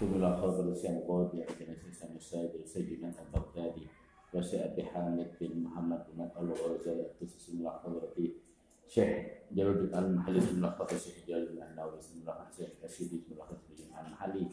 سبل 0.00 0.36
خاضر 0.40 0.68
وسعي 0.68 1.00
بود 1.08 1.34
لعندنا 1.34 1.74
سيسان 1.74 2.16
السيد 2.16 2.50
السجن 2.54 3.04
البغدادي 3.04 3.86
وسي 4.34 4.64
أبي 4.64 4.82
حامد 4.84 5.30
بن 5.40 5.60
محمد 5.60 6.06
بن 6.12 6.28
الغرزي 6.36 7.00
التسس 7.00 7.50
من 7.54 7.70
حضرتي 7.70 8.34
شيخ 8.88 9.26
جلود 9.52 9.94
المحلي. 9.94 10.40
بن 10.40 10.60
ملخص 10.60 10.92
الشيخ 10.92 11.26
جلود 11.28 11.48
المهناوي 11.48 11.90
بن 11.92 12.20
ملخص 12.26 12.60
الشيخ 12.60 12.84
الشيبي 12.84 13.16
بن 13.16 13.36
ملخص 13.36 13.56
الجمع 13.70 14.06
المحلي. 14.06 14.48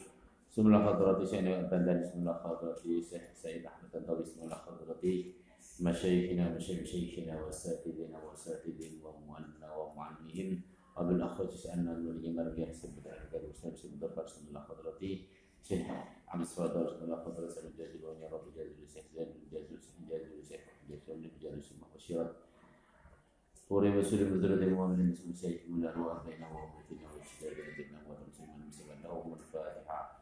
بسم 0.50 0.66
الله 0.66 0.86
حضرتي 0.86 1.26
شيخنا 1.30 1.60
البندر 1.60 1.96
بسم 2.02 2.18
الله 2.18 2.34
حضرتي 2.34 3.02
شيخ 3.02 3.22
سيد 3.34 3.66
احمد 3.66 3.96
الدولي 3.96 4.22
بسم 4.22 4.42
الله 4.42 4.56
حضرتي 4.56 5.34
مشايخنا 5.80 6.44
ومشايخنا 6.48 7.42
واساتذتنا 7.44 8.18
واساتذتهم 8.24 9.00
ومعلمنا 9.04 9.76
ومعلمهم 9.76 10.60
قبل 10.96 11.14
الأخوات 11.14 11.66
أن 11.66 11.88
الوليمة 11.88 12.42
ربيع 12.42 12.68
حسب 12.68 12.88
بذلك 12.96 13.34
الوسام 13.34 13.74
سيد 13.76 13.92
الضفر 13.92 14.26
سن 14.26 14.46
الله 14.48 14.60
حضرته 14.60 15.24
سيد 15.62 15.84
عم 16.28 16.42
الصفادار 16.42 16.88
سن 16.88 17.04
الله 17.04 17.24
حضرته 17.24 17.48
سن 17.48 17.66
الجاز 17.66 17.94
الوان 17.96 18.20
يا 18.20 18.28
رب 18.28 18.54
جاز 18.56 18.66
الوسيح 18.78 19.04
زين 19.14 19.28
الجاز 19.46 19.64
الوسيح 19.70 19.94
جاز 20.10 20.22
الوسيح 20.32 20.60
جاز 20.88 21.00
الوسيح 21.10 21.38
جاز 21.42 21.52
الوسيح 21.52 21.78
وشيرة 21.94 22.36
وري 23.70 23.90
مسؤول 23.90 24.24
بذرة 24.24 24.64
المؤمنين 24.64 25.14
سمسيح 25.14 25.68
من 25.68 25.82
الأرواح 25.82 26.26
بينه 26.26 26.48
وبين 26.52 27.04
وجه 27.06 27.48
الجنة 27.48 27.98
وتمسيح 28.10 28.48
من 28.48 28.62
المسلمين 28.62 29.02
له 29.02 29.36
الفاتحة 29.40 30.13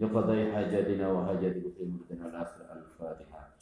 لقضاء 0.00 0.52
حاجاتنا 0.52 1.12
وحاجات 1.12 1.54
كل 1.54 1.86
مدنا 1.86 2.28
الآخر 2.28 2.60
الفاتحة 2.72 3.56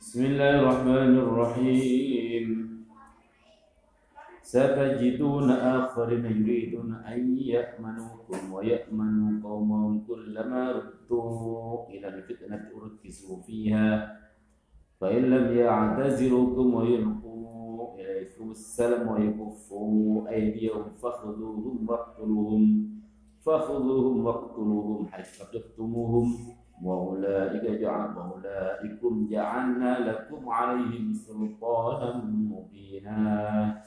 بسم 0.00 0.24
الله 0.24 0.60
الرحمن 0.60 1.18
الرحيم. 1.18 2.71
ستجدون 4.52 5.50
آخرين 5.50 6.24
يريدون 6.24 6.94
أن 6.94 7.36
يأمنوكم 7.38 8.52
ويأمنوا 8.52 9.42
قومهم 9.48 10.04
كلما 10.08 10.72
ردوا 10.72 11.88
إلى 11.88 12.08
الفتنة 12.08 12.70
أركزوا 12.76 13.42
فيها 13.42 14.16
فإن 15.00 15.22
لم 15.22 15.56
يعتزلوكم 15.58 16.74
ويلقوا 16.74 18.00
إليكم 18.00 18.50
السلام 18.50 19.08
ويكفوا 19.08 20.28
أيديهم 20.28 20.84
فخذوهم 21.02 21.88
واقتلوهم 21.88 22.92
فخذوهم 23.46 24.24
واقتلوهم 24.26 25.06
حيث 25.06 25.26
ثقفتموهم 25.26 26.34
وأولئك 26.82 27.80
جعل 27.80 28.16
وأولئكم 28.16 29.26
جعلنا 29.30 30.10
لكم 30.10 30.48
عليهم 30.48 31.12
سلطانا 31.14 32.24
مبينا 32.24 33.82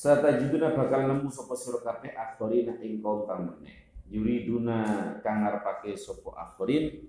Satajiduna 0.00 0.72
bakal 0.72 1.12
nemu 1.12 1.28
sapa 1.28 1.52
sira 1.52 1.84
kabeh 1.84 2.16
akhirin 2.16 2.72
ing 2.80 3.04
kaum 3.04 3.28
kang 3.28 3.52
meneh. 3.52 3.84
Yuriduna 4.08 4.80
kang 5.20 5.44
ngarepake 5.44 5.92
sapa 5.92 6.32
akhirin 6.40 7.04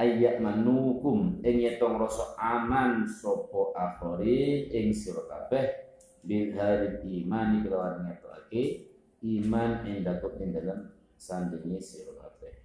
ayyak 0.00 0.40
manukum 0.40 1.44
ing 1.44 1.60
yetong 1.60 2.00
rasa 2.00 2.32
aman 2.40 3.04
sapa 3.04 3.76
akhirin 3.76 4.64
ing 4.72 4.96
sira 4.96 5.28
kabeh 5.28 5.92
bil 6.24 6.56
hari 6.56 7.04
iman 7.20 7.60
kelawan 7.60 8.08
ngetokake 8.08 8.88
iman 9.20 9.84
ing 9.84 10.00
dakut 10.00 10.32
ing 10.40 10.56
dalam 10.56 10.88
sandinge 11.20 11.84
sira 11.84 12.16
kabeh. 12.16 12.64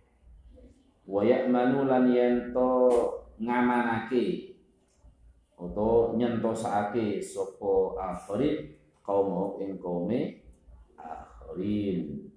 Wa 1.04 1.28
ya'manu 1.28 1.92
lan 1.92 2.08
yento 2.08 2.72
ngamanake 3.36 4.56
atau 5.60 6.16
nyentosake 6.16 7.20
sapa 7.20 8.00
akhirin 8.00 8.78
kaum 9.07 9.56
ing 9.63 9.79
kaume 9.79 10.44
akhirin 11.00 12.28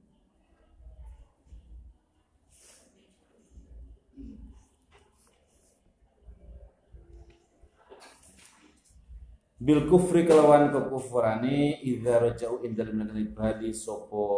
bil 9.59 9.91
kufri 9.91 10.23
kelawan 10.31 10.71
kekufurane 10.71 11.83
idza 11.83 12.23
rajau 12.23 12.63
indal 12.63 12.95
minal 12.95 13.19
ibadi 13.19 13.75
sapa 13.75 14.31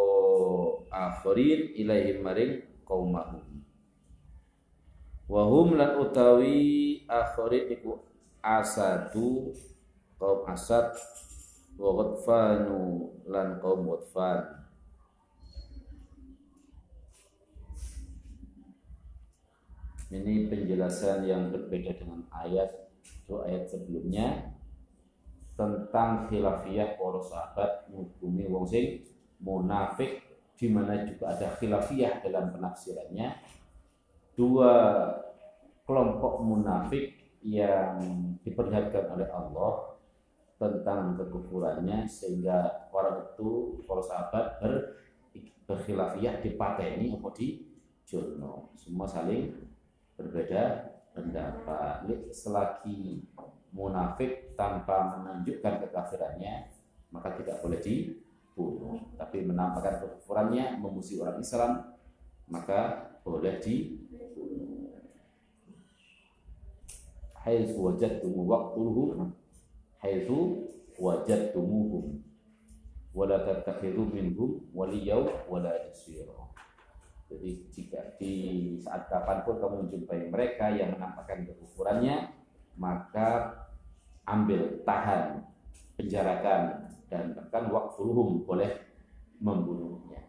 akhirin 0.89 1.77
ilaihim 1.77 2.25
maring 2.25 2.65
qaumahum 2.89 3.61
wa 5.29 5.43
hum 5.53 5.77
lan 5.77 6.01
utawi 6.01 7.05
akhirin 7.07 7.77
iku 7.77 8.01
asadu 8.41 9.53
kaum 10.17 10.49
asad 10.49 10.97
wa 11.81 11.91
ghadfanu 11.97 12.81
lan 13.29 13.61
kaum 13.61 13.89
ghadfan 13.89 14.63
ini 20.13 20.53
penjelasan 20.53 21.25
yang 21.25 21.49
berbeda 21.49 21.97
dengan 21.97 22.29
ayat 22.29 22.93
itu 23.01 23.41
ayat 23.41 23.65
sebelumnya 23.65 24.53
tentang 25.57 26.29
khilafiyah 26.29 26.97
para 27.01 27.21
sahabat 27.25 27.71
menghukumi 27.89 28.45
wong 28.49 28.65
sing 28.69 29.05
munafik 29.41 30.21
di 30.57 30.71
mana 30.71 31.03
juga 31.09 31.35
ada 31.35 31.59
khilafiyah 31.59 32.23
dalam 32.23 32.55
penafsirannya. 32.55 33.35
Dua 34.33 34.73
kelompok 35.85 36.41
munafik 36.41 37.19
yang 37.43 37.99
diperlihatkan 38.47 39.13
oleh 39.13 39.29
Allah 39.29 39.92
tentang 40.63 41.19
kekufurannya 41.19 42.07
sehingga 42.07 42.87
orang 42.95 43.35
itu 43.35 43.83
para 43.83 43.99
sahabat 43.99 44.63
ber, 44.63 45.03
berkhilafiyah 45.67 46.39
dipateni 46.39 47.11
apa 47.11 47.29
di 47.35 47.67
jono 48.07 48.71
semua 48.79 49.09
saling 49.09 49.51
berbeda 50.15 50.93
pendapat. 51.17 52.07
Selagi 52.31 53.27
munafik 53.73 54.55
tanpa 54.55 55.19
menunjukkan 55.19 55.89
kekafirannya 55.89 56.71
maka 57.11 57.35
tidak 57.41 57.59
boleh 57.65 57.81
dibunuh. 57.81 59.01
Tapi 59.17 59.45
menampakkan 59.45 60.01
kekufurannya 60.05 60.79
memusuhi 60.79 61.21
orang 61.21 61.41
Islam 61.41 61.73
maka 62.47 63.11
boleh 63.25 63.59
dibunuh. 63.59 64.93
Haitsu 67.43 67.75
wajadtum 67.83 68.47
waqtuluhum 68.47 69.35
haitsu 70.03 70.69
wajadtumuhum 70.99 72.21
wala 73.15 73.41
tattakhidhu 73.47 74.11
minhum 74.11 74.67
waliyaw 74.75 75.47
wala 75.49 75.73
nasira 75.89 76.43
jadi 77.33 77.51
jika 77.73 78.01
di 78.21 78.33
saat 78.77 79.09
kapan 79.09 79.41
pun 79.41 79.57
kamu 79.57 79.89
menjumpai 79.89 80.29
mereka 80.29 80.69
yang 80.69 80.93
menampakkan 80.93 81.49
kekufurannya, 81.49 82.29
maka 82.77 83.57
ambil, 84.29 84.85
tahan, 84.85 85.41
penjarakan, 85.97 86.93
dan 87.09 87.33
bahkan 87.33 87.73
waktu 87.73 88.05
boleh 88.45 88.73
membunuhnya. 89.41 90.29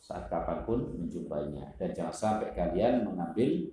Saat 0.00 0.32
kapan 0.32 0.64
pun 0.64 0.96
menjumpainya. 0.96 1.76
Dan 1.76 1.92
jangan 1.92 2.16
sampai 2.16 2.56
kalian 2.56 3.04
mengambil 3.04 3.68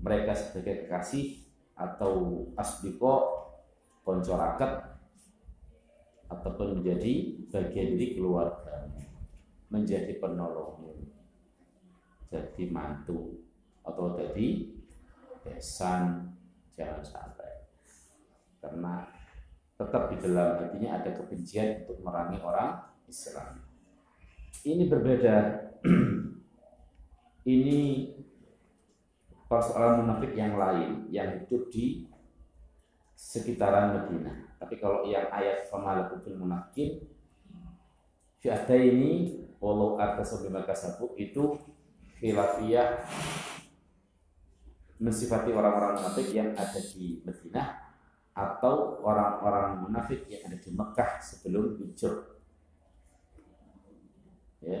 mereka 0.00 0.32
sebagai 0.32 0.88
kekasih 0.88 1.44
atau 1.76 2.48
asbiko, 2.56 3.35
konco 4.06 4.38
ataupun 6.26 6.78
menjadi 6.78 7.42
bagian 7.50 7.98
dari 7.98 8.06
keluarga 8.14 8.86
menjadi 9.66 10.22
penolongmu 10.22 11.10
jadi 12.30 12.70
mantu 12.70 13.42
atau 13.86 14.18
jadi 14.18 14.74
besan 15.46 16.34
jangan 16.74 17.02
sampai. 17.06 17.70
Karena 18.58 19.06
tetap 19.78 20.10
di 20.10 20.16
dalam 20.18 20.58
hatinya 20.58 20.98
ada 20.98 21.10
kebencian 21.14 21.86
untuk 21.86 22.02
merangi 22.02 22.38
orang 22.42 22.82
Islam. 23.06 23.62
Ini 24.66 24.90
berbeda. 24.90 25.36
Ini 27.46 27.78
persoalan 29.46 30.02
munafik 30.02 30.34
yang 30.34 30.58
lain 30.58 31.06
yang 31.14 31.46
hidup 31.46 31.70
di 31.70 32.10
sekitaran 33.16 33.96
Madinah 33.96 34.60
tapi 34.60 34.76
kalau 34.76 35.08
yang 35.08 35.26
ayat 35.32 35.64
famalakutul 35.72 36.36
munafikin 36.36 37.00
fi 38.38 38.52
ini 38.76 39.42
walau 39.58 39.96
atas 39.96 40.36
kasabu 40.68 41.16
itu 41.16 41.56
khilafiyah 42.20 43.02
mensifati 44.96 45.52
orang-orang 45.52 46.00
munafik 46.00 46.28
yang 46.32 46.50
ada 46.56 46.80
di 46.80 47.20
Madinah 47.24 47.68
atau 48.36 49.00
orang-orang 49.00 49.84
munafik 49.84 50.28
yang 50.28 50.44
ada 50.48 50.56
di 50.60 50.70
Mekah 50.72 51.10
sebelum 51.20 51.80
hijrah. 51.80 52.36
Ya. 54.60 54.80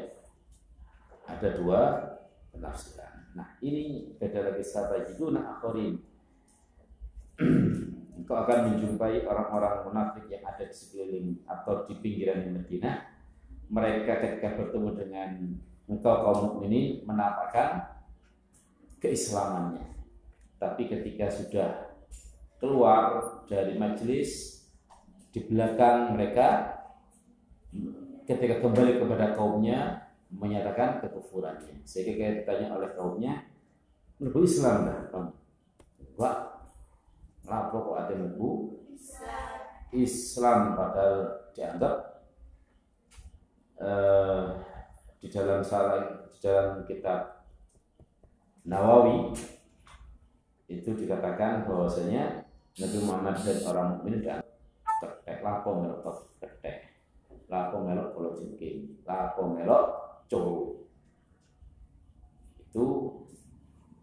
Ada 1.26 1.58
dua 1.58 1.80
penafsiran. 2.52 3.32
Nah, 3.36 3.56
ini 3.60 4.12
beda 4.16 4.52
lagi 4.52 4.64
sahabat 4.64 5.12
itu 5.12 5.32
nah 5.32 5.56
akhirin. 5.56 6.00
Engkau 8.16 8.36
akan 8.40 8.72
menjumpai 8.72 9.28
orang-orang 9.28 9.84
munafik 9.84 10.24
yang 10.32 10.40
ada 10.48 10.64
di 10.64 10.72
sekeliling 10.72 11.44
atau 11.44 11.84
di 11.84 12.00
pinggiran 12.00 12.48
Madinah 12.48 12.96
mereka 13.68 14.22
ketika 14.24 14.56
bertemu 14.56 14.90
dengan 14.96 15.30
engkau 15.84 16.14
kaum 16.22 16.38
mukminin 16.48 17.02
menampakkan 17.04 17.98
keislamannya. 19.02 19.84
Tapi 20.56 20.88
ketika 20.88 21.28
sudah 21.28 21.70
keluar 22.56 23.20
dari 23.44 23.76
majelis 23.76 24.64
di 25.30 25.44
belakang 25.44 26.16
mereka 26.16 26.80
ketika 28.24 28.64
kembali 28.64 28.96
kepada 28.96 29.36
kaumnya 29.36 30.08
menyatakan 30.32 30.98
kekufurannya. 31.04 31.84
Sehingga 31.86 32.18
kayak 32.18 32.34
ditanya 32.42 32.74
oleh 32.74 32.90
kaumnya, 32.96 33.46
"Mlebu 34.18 34.42
Islam 34.42 34.88
dah 34.88 34.98
kamu?" 35.12 35.32
Wah, 36.16 36.45
Kenapa 37.46 37.78
kok 37.78 37.94
ada 37.94 38.14
mlebu 38.18 38.50
Islam? 39.94 40.74
Padahal 40.74 41.46
dianggap 41.54 42.26
uh, 43.78 44.58
di 45.22 45.30
dalam 45.30 45.62
salah 45.62 46.26
di 46.26 46.38
dalam 46.42 46.82
kitab 46.90 47.46
Nawawi 48.66 49.30
itu 50.66 50.90
dikatakan 50.90 51.70
bahwasanya 51.70 52.42
Nabi 52.82 52.98
Muhammad 53.06 53.38
dan 53.38 53.58
orang 53.62 53.88
mukmin 53.94 54.26
dan 54.26 54.42
tertek 54.98 55.38
lapo 55.46 55.78
melok 55.78 56.02
tertek 56.42 56.98
lapo 57.46 57.86
melok 57.86 58.10
kalau 58.10 58.34
jengking 58.34 58.98
lapo 59.06 59.54
melok 59.54 59.84
cowo 60.26 60.82
itu 62.58 62.86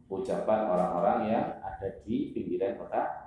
ucapan 0.08 0.70
orang-orang 0.70 1.20
yang 1.28 1.48
ada 1.60 2.00
di 2.06 2.32
pinggiran 2.32 2.78
kota. 2.78 3.23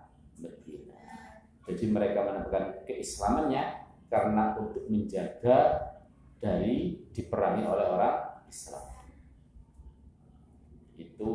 Jadi 1.66 1.84
mereka 1.90 2.22
menemukan 2.22 2.86
keislamannya 2.86 3.90
karena 4.06 4.54
untuk 4.54 4.86
menjaga 4.86 5.90
dari 6.38 6.94
diperangi 7.10 7.66
oleh 7.66 7.86
orang 7.90 8.16
Islam. 8.46 8.86
Itu 10.94 11.30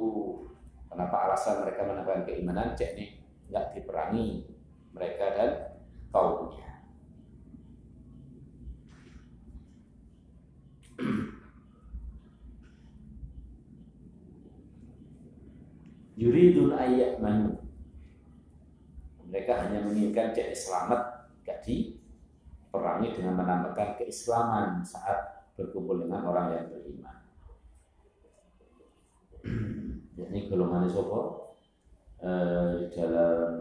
kenapa 0.87 1.27
alasan 1.27 1.67
mereka 1.67 1.83
menambahkan 1.83 2.23
keimanan 2.23 2.73
cek 2.79 2.95
nih 2.95 3.09
nggak 3.51 3.75
diperangi 3.75 4.47
mereka 4.95 5.25
dan 5.35 5.51
kaumnya. 6.15 6.71
Yuridun 16.21 16.71
ayat 16.77 17.17
manu. 17.17 17.60
Mereka 19.31 19.63
hanya 19.63 19.79
menginginkan 19.87 20.35
cek 20.35 20.51
selamat, 20.51 21.31
gak 21.47 21.63
di 21.63 21.95
perangi 22.67 23.15
dengan 23.15 23.39
menambahkan 23.39 23.95
keislaman 23.95 24.83
saat 24.83 25.47
berkumpul 25.55 26.03
dengan 26.03 26.27
orang 26.27 26.51
yang 26.51 26.67
beriman. 26.67 27.17
Jadi 30.19 30.51
golongan 30.51 30.91
sopo 30.91 31.55
eh, 32.19 32.91
dalam 32.91 33.55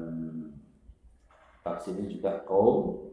tafsir 1.63 1.95
ini 2.03 2.19
juga 2.19 2.43
kaum 2.43 3.07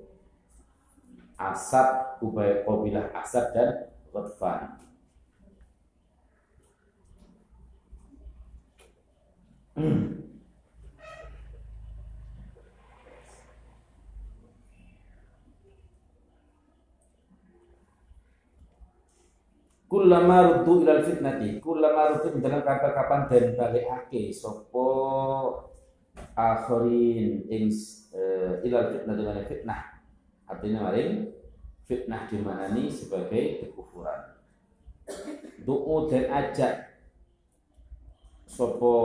Asad, 1.37 2.17
Ubay, 2.25 2.65
Qabilah 2.65 3.13
Asad 3.13 3.53
dan 3.53 3.93
Qadfan. 4.09 4.81
Kullama 19.87 20.43
ruddu 20.43 20.83
ilal 20.83 20.99
fitnati, 20.99 21.63
kullama 21.63 22.11
ruddu 22.11 22.43
dalam 22.43 22.59
kata 22.59 22.91
kapan 22.91 23.23
dan 23.31 23.55
balikake 23.55 24.35
sopo 24.35 24.91
akhirin 26.35 27.47
ing 27.47 27.71
uh, 28.11 28.59
ilal 28.67 28.91
fitnah 28.91 29.15
dengan 29.15 29.47
fitnah. 29.47 29.81
Artinya 30.43 30.91
maring 30.91 31.31
fitnah 31.87 32.27
di 32.27 32.35
mana 32.43 32.67
ini 32.75 32.91
sebagai 32.91 33.63
kekufuran. 33.63 34.35
Du'u 35.63 36.11
dan 36.11 36.35
ajak 36.35 36.73
sopo 38.43 38.95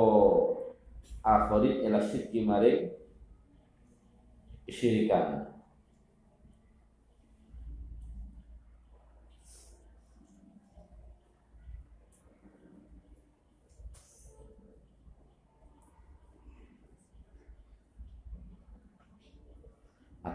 akhirin 1.22 1.86
ila 1.86 2.02
syirki 2.02 2.42
maring 2.42 2.90
syirikan 4.66 5.51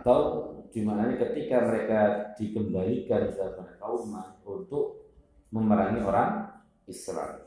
atau 0.07 0.55
di 0.71 0.87
mana 0.87 1.19
ketika 1.19 1.67
mereka 1.67 2.31
dikembalikan 2.39 3.27
kepada 3.27 3.75
kaum 3.75 4.07
untuk 4.47 5.11
memerangi 5.51 5.99
orang 5.99 6.47
Islam. 6.87 7.43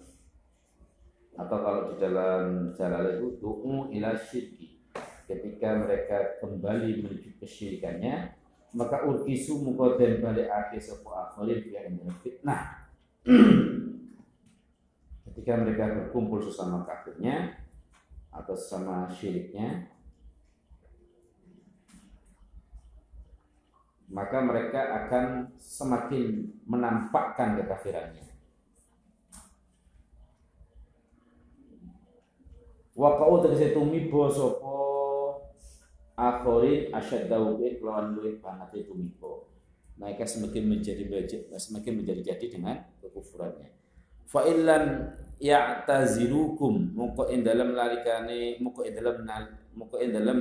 Atau 1.41 1.57
kalau 1.57 1.89
di 1.89 1.97
dalam 1.97 2.69
jalan 2.77 3.17
itu 3.17 3.41
du'u 3.41 3.89
ila 3.97 4.13
syirki. 4.13 4.77
Ketika 5.25 5.89
mereka 5.89 6.37
kembali 6.45 7.01
menuju 7.01 7.41
kesyirikannya 7.41 8.37
maka 8.77 9.09
urkisu 9.09 9.65
dan 9.97 10.21
balik 10.21 10.53
akhir 10.53 10.85
sebuah 10.85 11.33
akhirin 11.33 11.65
yang 11.73 12.13
fitnah. 12.21 12.93
Ketika 15.33 15.53
mereka 15.57 15.97
berkumpul 15.97 16.45
sesama 16.45 16.85
kafirnya 16.85 17.57
atau 18.29 18.53
sesama 18.53 19.09
syiriknya 19.09 19.97
maka 24.11 24.43
mereka 24.43 25.07
akan 25.07 25.55
semakin 25.57 26.51
menampakkan 26.67 27.55
kekafirannya. 27.63 28.27
Wa 32.99 33.17
qau 33.17 33.39
tegese 33.41 33.71
tumibo 33.71 34.27
sapa 34.29 34.77
akhirin 36.19 36.91
asyaddahu 36.91 37.57
bi 37.57 37.79
lawan 37.81 38.19
luwih 38.19 38.43
banget 38.43 38.85
tumibo. 38.85 39.47
Mereka 39.97 40.27
semakin 40.27 40.69
menjadi 40.69 41.07
semakin 41.55 42.03
menjadi 42.03 42.35
jadi 42.35 42.47
dengan 42.51 42.77
kekufurannya. 42.99 43.71
Fa 44.27 44.43
illan 44.43 45.07
ya'tazilukum 45.41 46.93
mongko 46.99 47.31
ing 47.31 47.47
dalem 47.47 47.73
lalikane 47.73 48.61
mongko 48.61 48.85
ing 48.85 48.93
dalem 48.93 49.17
mongko 49.73 49.97
ing 50.03 50.11
dalem 50.13 50.41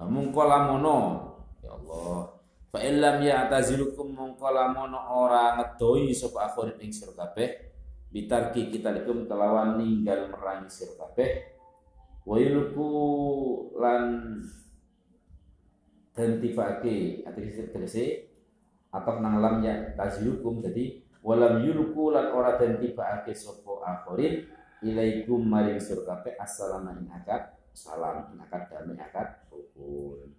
mongko 0.00 0.42
lamono 0.48 0.96
ya 1.64 1.72
Allah. 1.72 2.36
Fa 2.68 2.78
illam 2.84 3.22
ya'tazilukum 3.22 4.12
mongko 4.12 4.50
lamono 4.50 4.98
ora 5.14 5.56
ngedoi 5.56 6.12
sapa 6.12 6.52
akhirin 6.52 6.76
ing 6.84 6.90
sira 6.90 7.14
kabeh 7.14 7.74
bitarki 8.14 8.70
kita 8.70 8.94
likum 8.94 9.26
kelawan 9.26 9.74
ninggal 9.74 10.30
merangi 10.30 10.70
sir 10.70 10.94
kabeh 10.94 11.50
wa 12.22 12.38
yulku 12.38 12.88
lan 13.74 14.38
dan 16.14 16.38
tifake 16.38 17.26
atau 17.26 17.42
tegese 17.42 18.30
atau 18.94 19.18
nang 19.18 19.42
lam 19.42 19.66
ya 19.66 19.98
tazilukum 19.98 20.62
jadi 20.62 21.02
walam 21.26 21.66
yulku 21.66 22.14
lan 22.14 22.30
ora 22.30 22.54
dan 22.54 22.78
tifake 22.78 23.34
sapa 23.34 23.82
akhirin 23.82 24.46
ilaikum 24.86 25.42
maring 25.42 25.82
sir 25.82 26.06
kabeh 26.06 26.38
assalamu 26.38 26.94
akad 27.10 27.54
salam 27.74 28.30
akad 28.38 28.70
damai 28.70 28.94
akad 28.94 29.42
rukun 29.50 30.30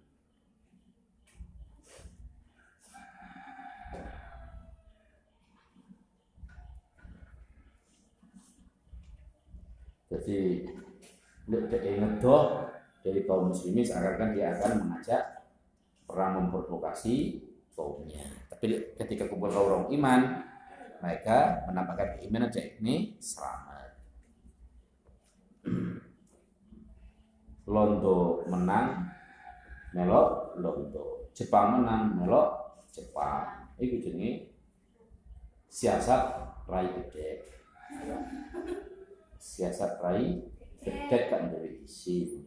Jadi 10.06 10.62
ngedoh 11.46 12.42
dari 13.02 13.22
kaum 13.26 13.50
muslimin 13.50 13.86
seakan-akan 13.86 14.34
dia 14.34 14.54
akan 14.58 14.72
mengajak 14.82 15.22
perang 16.06 16.46
memprovokasi 16.46 17.42
kaumnya. 17.74 18.22
Tapi 18.50 18.94
ketika 18.94 19.26
kumpul 19.26 19.50
kaum 19.50 19.90
iman, 19.90 20.46
mereka 21.02 21.66
menampakkan 21.66 22.18
keimanan 22.18 22.50
cek 22.50 22.78
ini 22.82 23.18
selamat. 23.18 23.90
Londo 27.72 28.46
menang, 28.46 29.10
melok 29.90 30.54
Londo. 30.62 31.30
Jepang 31.34 31.82
menang, 31.82 32.14
melok 32.14 32.78
Jepang. 32.94 33.74
Itu 33.76 34.00
jenis 34.00 34.54
siasat 35.68 36.22
rai 36.64 36.88
gede 36.88 37.44
siasat 39.46 40.02
rai 40.02 40.42
kan 41.06 41.50
dari 41.50 41.82
isi 41.86 42.42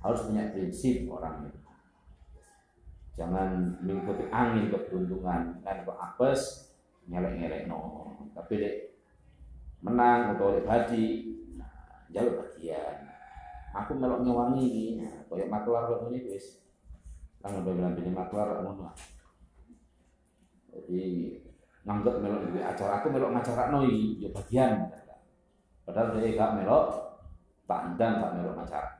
harus 0.00 0.20
punya 0.28 0.52
prinsip 0.52 1.08
orang 1.08 1.48
itu 1.48 1.68
jangan 3.18 3.74
mengikuti 3.82 4.30
angin 4.30 4.70
keberuntungan. 4.70 5.58
Kan 5.66 5.82
kok 5.82 5.98
apes 5.98 6.70
ngelek-ngelek 7.10 7.66
no. 7.66 8.14
Tapi 8.38 8.62
dek 8.62 8.76
menang 9.82 10.38
atau 10.38 10.54
oleh 10.54 10.62
badi 10.62 11.34
nah, 11.58 12.06
jalur 12.14 12.46
bagian. 12.46 13.10
Aku 13.74 13.98
melok 13.98 14.22
ngewangi 14.22 14.64
ini 14.64 14.86
nah, 15.02 15.26
kayak 15.26 15.50
maklar 15.50 15.90
kok 15.90 16.08
ini 16.08 16.30
guys 16.30 16.62
kan 17.38 17.54
udah 17.54 17.70
bilang 17.74 17.94
pilih 17.98 18.14
maklar 18.14 18.62
ngono. 18.62 18.94
Jadi 20.70 21.34
nganggep 21.82 22.14
melok 22.22 22.40
acara. 22.62 23.02
Aku 23.02 23.06
melok 23.10 23.34
ngacara 23.34 23.74
noi 23.74 24.22
ya 24.22 24.30
bagian 24.30 24.94
Padahal 25.88 26.20
dia 26.20 26.36
gak 26.36 26.52
melok 26.60 27.16
pandang 27.64 28.20
gak 28.20 28.36
melok 28.36 28.60
masyarakat. 28.60 28.97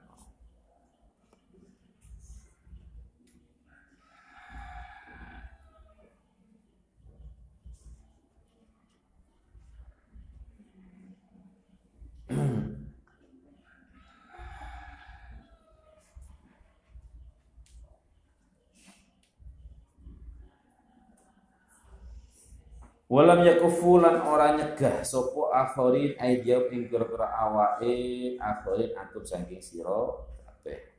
Walam 23.08 23.40
yakufu 23.40 24.04
lan 24.04 24.20
ora 24.20 24.52
nyegah 24.52 25.00
sapa 25.00 25.48
akhirin 25.64 26.12
aidiyam 26.20 26.68
ing 26.68 26.92
kira-kira 26.92 27.24
awake 27.24 28.36
akhirin 28.36 28.92
antum 29.00 29.24
saking 29.24 29.64
sira 29.64 30.12
kabeh. 30.44 30.92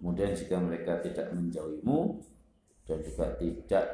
Kemudian 0.00 0.32
jika 0.32 0.56
mereka 0.56 1.04
tidak 1.04 1.36
menjauhimu 1.36 2.24
dan 2.88 2.98
juga 3.04 3.36
tidak 3.36 3.86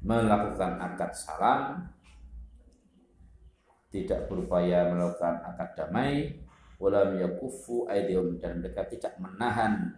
melakukan 0.00 0.72
akad 0.80 1.12
salam 1.12 1.92
tidak 3.94 4.26
berupaya 4.26 4.90
melakukan 4.90 5.38
akad 5.54 5.70
damai 5.78 6.34
walam 6.82 7.14
yakufu 7.14 7.86
aidihum 7.86 8.42
dan 8.42 8.58
mereka 8.58 8.82
tidak 8.90 9.14
menahan 9.22 9.94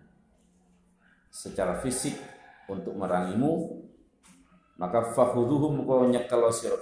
secara 1.33 1.81
fisik 1.81 2.21
untuk 2.69 2.93
merangimu 2.93 3.81
maka 4.77 5.17
fakhuduhum 5.17 5.89
kau 5.89 6.05
nyekel 6.05 6.45
sira 6.53 6.77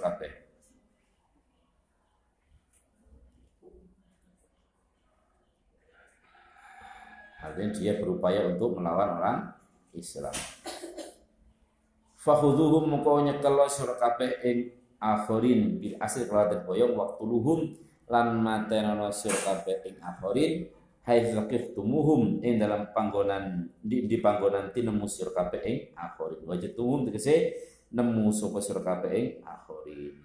Artinya 7.45 7.71
dia 7.71 7.95
berupaya 8.01 8.51
untuk 8.51 8.75
melawan 8.75 9.21
orang 9.21 9.39
Islam. 9.95 10.35
Fakhuduhum 12.19 12.99
kau 12.99 13.23
nyekel 13.23 13.55
sira 13.71 13.95
akhirin 15.05 15.77
bil 15.77 15.95
asli 16.01 16.25
kelawan 16.25 16.65
boyong 16.65 16.93
waktu 16.97 17.23
luhum 17.23 17.59
lan 18.09 18.41
matenono 18.41 19.13
sira 19.13 19.37
kabeh 19.37 19.85
ing 19.85 19.97
akhirin 20.01 20.53
haitsu 21.05 21.45
tumuhum 21.77 22.41
ing 22.41 22.57
dalam 22.57 22.89
panggonan 22.89 23.69
di, 23.77 24.09
di 24.09 24.17
panggonan 24.17 24.73
tinemu 24.73 25.05
sira 25.05 25.29
kabeh 25.33 25.61
ing 25.61 25.77
akhirin 25.93 26.41
wajatuhum 26.49 27.05
tegese 27.05 27.53
nemu 27.93 28.33
sapa 28.33 28.57
sira 28.57 28.81
kabeh 28.81 29.11
ing 29.13 29.27
akhirin 29.45 30.17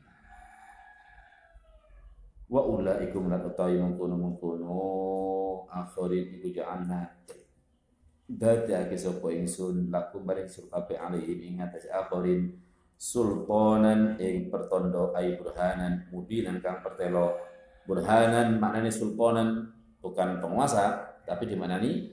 wa 2.51 2.65
ulaikum 2.65 3.29
la 3.29 3.39
utawi 3.45 3.77
mengkono 3.77 4.17
mengkono 4.17 4.77
akhirin 5.69 6.41
iku 6.41 6.49
ja'alna 6.57 7.05
dadi 8.25 8.73
ake 8.73 8.97
sapa 8.97 9.29
ingsun 9.29 9.93
lakum 9.93 10.25
maring 10.25 10.49
sira 10.49 10.81
kabeh 10.81 10.97
alaihi 10.97 11.45
ing 11.53 11.61
atas 11.61 11.85
akhirin 11.93 12.70
sulponan 13.01 14.21
ing 14.21 14.53
pertondo 14.53 15.17
ay 15.17 15.41
burhanan 15.41 16.05
mubinan 16.13 16.61
kang 16.61 16.85
pertelo. 16.85 17.41
Burhanan 17.89 18.61
maknanya 18.61 18.93
sulponan 18.93 19.73
bukan 20.05 20.37
penguasa 20.45 21.17
tapi 21.25 21.49
di 21.49 21.57
mana 21.57 21.81
nih 21.81 22.13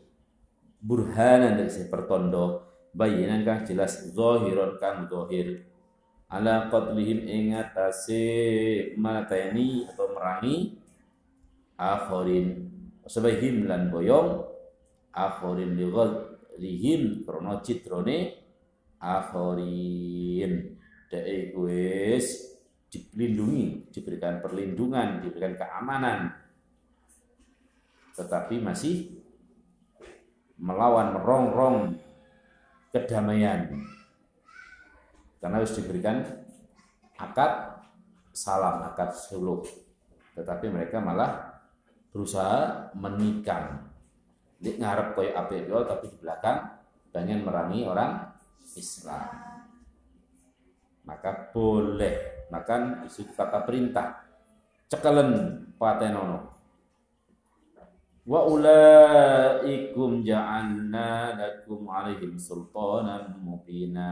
burhanan 0.79 1.60
dari 1.60 1.67
si 1.67 1.91
pertondo. 1.91 2.63
Bayinan 2.96 3.44
kang 3.44 3.67
jelas 3.67 4.15
zahiron 4.15 4.79
kang 4.79 5.12
zahir. 5.12 5.67
Ala 6.32 6.72
qatlihim 6.72 7.27
ing 7.27 7.51
atase 7.51 8.24
mateni 8.96 9.84
atau 9.91 10.15
merangi 10.15 10.79
akhirin 11.75 12.67
sebahim 13.06 13.67
lan 13.67 13.88
boyong 13.88 14.44
akhirin 15.15 15.77
lighadrihim 15.77 17.24
krono 17.24 17.63
citrone 17.63 18.34
akhirin 19.00 20.76
dek 21.08 21.56
wis 21.56 22.58
dilindungi, 22.88 23.92
diberikan 23.92 24.40
perlindungan, 24.40 25.20
diberikan 25.20 25.60
keamanan, 25.60 26.32
tetapi 28.16 28.64
masih 28.64 29.20
melawan 30.58 31.14
merongrong 31.14 31.78
kedamaian. 32.90 33.70
Karena 35.38 35.62
harus 35.62 35.78
diberikan 35.78 36.26
akad 37.20 37.78
salam 38.34 38.86
akad 38.86 39.14
suluk 39.14 39.66
tetapi 40.38 40.70
mereka 40.70 41.02
malah 41.02 41.62
berusaha 42.14 42.94
menikam. 42.94 43.90
Di 44.58 44.78
ngarep 44.78 45.14
koyo 45.14 45.34
api 45.38 45.70
tapi 45.70 46.06
di 46.10 46.18
belakang 46.18 46.58
pengen 47.14 47.46
merangi 47.46 47.86
orang 47.86 48.26
Islam 48.74 49.47
maka 51.08 51.50
boleh. 51.56 52.46
Makan 52.52 53.08
isu 53.08 53.32
kata 53.32 53.64
perintah. 53.64 54.28
Cekelen 54.92 55.64
patenono. 55.80 56.52
Wa 58.28 58.44
ulaikum 58.44 60.20
ja'alna 60.20 61.40
lakum 61.40 61.88
alaihim 61.88 62.36
sultanan 62.36 63.40
mubina. 63.40 64.12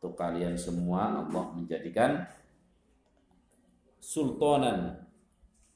Untuk 0.00 0.16
kalian 0.16 0.56
semua 0.56 1.20
Allah 1.20 1.44
menjadikan 1.52 2.24
sultanan. 4.00 5.04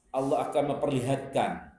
Allah 0.09 0.49
akan 0.49 0.73
memperlihatkan 0.73 1.69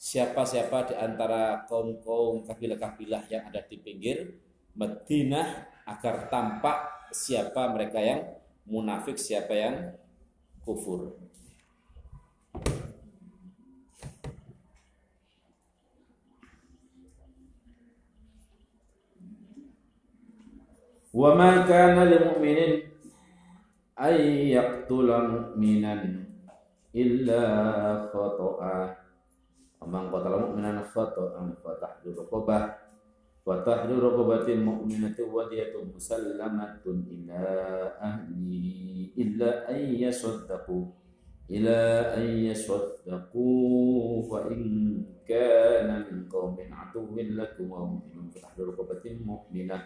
siapa-siapa 0.00 0.92
di 0.92 0.94
antara 0.96 1.68
kaum-kaum 1.68 2.40
kabilah-kabilah 2.48 3.28
yang 3.28 3.52
ada 3.52 3.60
di 3.68 3.76
pinggir 3.76 4.32
Madinah 4.72 5.71
agar 5.86 6.30
tampak 6.30 7.10
siapa 7.12 7.70
mereka 7.70 7.98
yang 7.98 8.24
munafik, 8.66 9.18
siapa 9.18 9.52
yang 9.52 9.76
kufur. 10.62 11.18
Wa 21.12 21.36
ma 21.36 21.68
kana 21.68 22.08
lil 22.08 22.24
mu'minin 22.24 22.88
ay 24.00 24.48
yaqtula 24.56 25.28
mu'minan 25.28 26.24
illa 26.96 27.42
khata'a 28.08 29.02
Amang 29.82 30.14
qatala 30.14 30.48
mu'minan 30.48 30.80
khata'an 30.88 31.58
fa 31.60 31.76
tahdu 31.76 32.16
raqabah 32.16 32.81
wa 33.42 33.58
tahdu 33.66 33.98
raqabatin 33.98 34.62
wa 34.62 35.42
diyatun 35.50 35.90
musallamatun 35.90 37.02
ila 37.10 37.42
ahli 37.98 39.10
illa 39.18 39.66
an 39.66 39.82
yasaddaqu 39.98 40.86
ila 41.50 41.78
an 42.14 42.26
yasaddaqu 42.46 43.46
fa 44.30 44.46
in 44.54 44.62
kana 45.26 46.06
min 46.06 46.30
qaumin 46.30 46.70
aduwwin 46.70 47.34
lakum 47.34 47.66
wa 47.66 47.82
mu'minun 47.82 48.30
fa 48.30 48.46
tahdu 48.46 48.70
raqabatin 48.70 49.26
mu'minah 49.26 49.82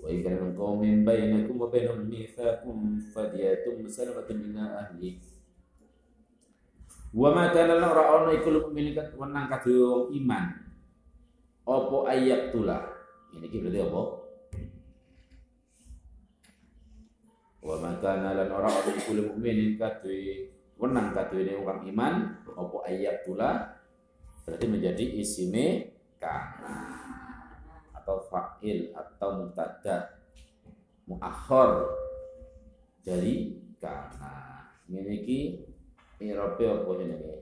wa 0.00 0.08
in 0.08 0.24
kana 0.24 0.48
min 0.48 0.56
qaumin 0.56 1.04
bainakum 1.04 1.60
wa 1.60 1.68
bainahum 1.68 2.08
mithaqun 2.08 3.04
fa 3.12 3.28
diyatun 3.28 3.84
musallamatun 3.84 4.48
ila 4.48 4.64
ahli 4.88 5.20
Wa 7.08 7.32
ma 7.32 7.48
kana 7.48 7.80
ora 7.80 8.20
ana 8.20 8.36
iku 8.36 8.52
lumilikat 8.52 9.16
wenang 9.16 9.48
kadhe 9.48 9.72
wong 9.72 10.12
iman. 10.12 10.67
Apa 11.68 12.08
ayat 12.08 12.48
tula? 12.48 12.80
Ini 13.36 13.44
berarti 13.44 13.80
apa? 13.84 14.02
Wa 17.60 17.76
ma 17.76 17.92
kana 18.00 18.32
lan 18.32 18.48
ora 18.48 18.72
ana 18.72 18.88
iku 18.96 19.12
mukminin 19.12 19.76
kadhe 19.76 20.48
wenang 20.80 21.12
kadhe 21.12 21.44
wong 21.60 21.84
iman 21.92 22.40
apa 22.48 22.76
ayat 22.88 23.20
tula? 23.28 23.76
Berarti 24.48 24.64
menjadi 24.64 25.04
isime 25.20 25.92
kana 26.16 27.04
atau 27.92 28.16
fa'il 28.32 28.96
atau 28.96 29.44
mubtada 29.44 30.24
muakhir 31.04 31.84
dari 33.04 33.60
kana. 33.76 34.64
Ini 34.88 35.16
ki 35.20 35.40
Irabe 36.24 36.64
apa 36.64 36.90
jenenge? 36.96 37.36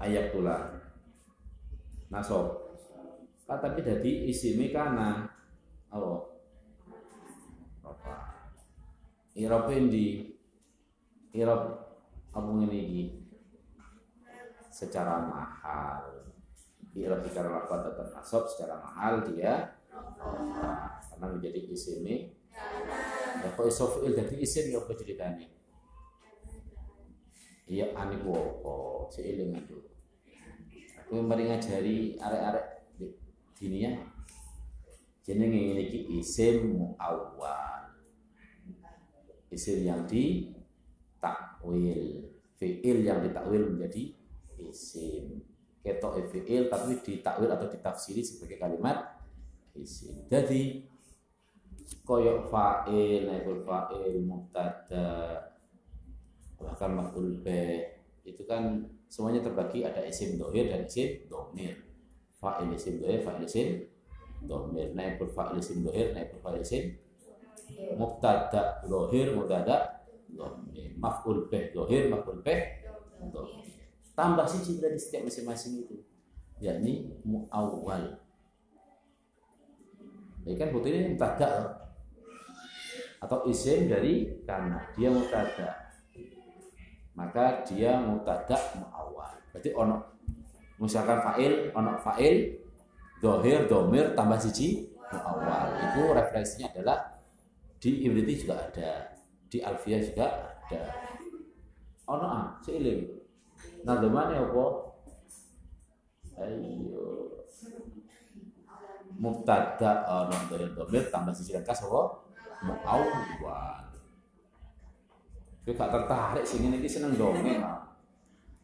Ayat 0.00 0.32
tula. 0.32 0.79
Nasab. 2.10 2.74
Tapi 3.46 3.82
jadi 3.82 4.10
isime 4.30 4.70
kana. 4.70 5.26
Apa? 5.90 6.12
Apa? 7.86 8.14
Irabe 9.34 9.74
ndi? 9.90 10.34
Irab 11.34 11.62
apa 12.30 12.50
ngene 12.50 12.78
iki? 12.78 13.04
Secara 14.70 15.22
mahal. 15.22 16.26
Irab 16.94 17.22
secara 17.22 17.48
lafaz 17.50 17.86
tetap 17.86 18.06
nasab 18.14 18.42
secara 18.50 18.74
mahal 18.82 19.22
dia 19.30 19.78
karena 21.20 21.36
menjadi 21.36 21.60
isime 21.68 22.32
ya 23.40 23.48
kok 23.56 23.68
iso 23.68 24.00
dadi 24.08 24.40
isim 24.40 24.72
ya 24.72 24.80
apa 24.80 24.92
ceritanya 24.96 25.46
Iya 27.70 27.94
ane 27.94 28.18
ku 28.18 28.34
apa? 28.34 28.74
Seiling 29.14 29.54
itu. 29.54 29.78
Aku 31.10 31.26
mari 31.26 31.50
ngajari 31.50 32.14
arek-arek 32.22 32.86
dini 33.58 33.82
ya. 33.82 33.98
Jenenge 35.26 35.58
ngene 35.58 35.82
iki 35.90 36.22
isim 36.22 36.78
muawwal. 36.78 37.98
Isim 39.50 39.82
yang 39.82 40.06
di 40.06 40.54
takwil. 41.18 42.30
Fi'il 42.54 43.02
yang 43.02 43.26
ditakwil 43.26 43.74
menjadi 43.74 44.14
isim. 44.62 45.42
Ketok 45.82 46.30
fi'il 46.30 46.70
tapi 46.70 47.02
ditakwil 47.02 47.50
atau 47.50 47.66
ditafsiri 47.66 48.22
sebagai 48.22 48.62
kalimat 48.62 49.18
isim. 49.74 50.14
Jadi 50.30 50.86
koyok 52.06 52.46
fa'il, 52.46 53.26
naibul 53.26 53.66
fa'il, 53.66 54.22
mubtada, 54.22 55.42
bahkan 56.54 56.94
maf'ul 56.94 57.42
bih 57.42 57.98
itu 58.22 58.46
kan 58.46 58.86
semuanya 59.10 59.42
terbagi 59.42 59.82
ada 59.82 60.06
isim 60.06 60.38
dohir 60.38 60.70
dan 60.70 60.86
isim 60.86 61.26
domir. 61.26 61.74
Fa'il 62.38 62.70
isim 62.72 63.02
dohir 63.02 63.26
fa'il 63.26 63.42
isim 63.42 63.82
domir. 64.46 64.94
Naibul 64.94 65.34
fa'il 65.34 65.58
isim 65.58 65.82
dohir 65.82 66.14
naibul 66.14 66.38
fa'il 66.38 66.62
isim 66.62 66.94
mubtada 67.98 68.78
dohir 68.86 69.34
mubtada 69.34 70.06
domir. 70.30 70.94
Maf'ul 70.94 71.50
bih 71.50 71.74
dohir 71.74 72.06
maf'ul 72.06 72.38
bih 72.38 72.86
domir. 73.34 73.66
Tambah 74.14 74.46
sih 74.46 74.78
dari 74.78 74.94
setiap 74.94 75.26
masing-masing 75.26 75.82
itu. 75.82 75.96
Yakni 76.62 77.10
muawwal. 77.26 78.14
Ya 80.46 80.54
kan 80.54 80.70
putih 80.70 80.94
ini 80.94 81.00
mubtada 81.12 81.76
atau 83.20 83.44
isim 83.50 83.90
dari 83.90 84.40
karena 84.46 84.80
dia 84.96 85.12
mubtada 85.12 85.89
maka 87.20 87.60
dia 87.68 88.00
mutada 88.00 88.56
muawal. 88.80 89.36
Berarti 89.52 89.76
ono 89.76 90.00
misalkan 90.80 91.20
fa'il, 91.20 91.68
ono 91.76 92.00
fa'il, 92.00 92.56
dohir, 93.20 93.68
domir, 93.68 94.16
tambah 94.16 94.40
siji 94.40 94.88
muawal. 95.12 95.68
Itu 95.92 96.16
referensinya 96.16 96.72
adalah 96.72 97.20
di 97.76 98.08
Ibriti 98.08 98.48
juga 98.48 98.56
ada, 98.56 99.12
di 99.52 99.60
Alfia 99.60 100.00
juga 100.00 100.56
ada. 100.64 100.82
Ono 102.08 102.24
ah, 102.24 102.56
seiling. 102.64 103.04
Nah, 103.84 104.00
ya 104.00 104.40
apa? 104.40 104.66
Ayo. 106.40 107.04
Mubtada 109.20 110.08
ono 110.08 110.36
dohir, 110.48 110.72
domir, 110.72 111.04
tambah 111.12 111.36
siji 111.36 111.52
kas 111.60 111.84
apa? 111.84 112.24
Muawal. 112.64 113.89
Kowe 115.60 115.76
gak 115.76 115.92
tertarik 115.92 116.44
ngene 116.44 116.76
iki 116.80 116.88
seneng 116.88 117.14
dongeng. 117.20 117.60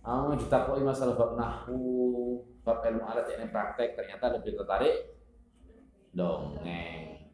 Aku 0.06 0.38
ditakoki 0.38 0.86
masalah 0.86 1.18
bab 1.18 1.34
nahwu, 1.34 2.38
bab 2.62 2.78
ilmu 2.86 3.02
alat 3.04 3.26
ini 3.34 3.50
praktek 3.50 3.98
ternyata 3.98 4.38
lebih 4.38 4.54
tertarik 4.54 5.18
dongeng. 6.14 7.26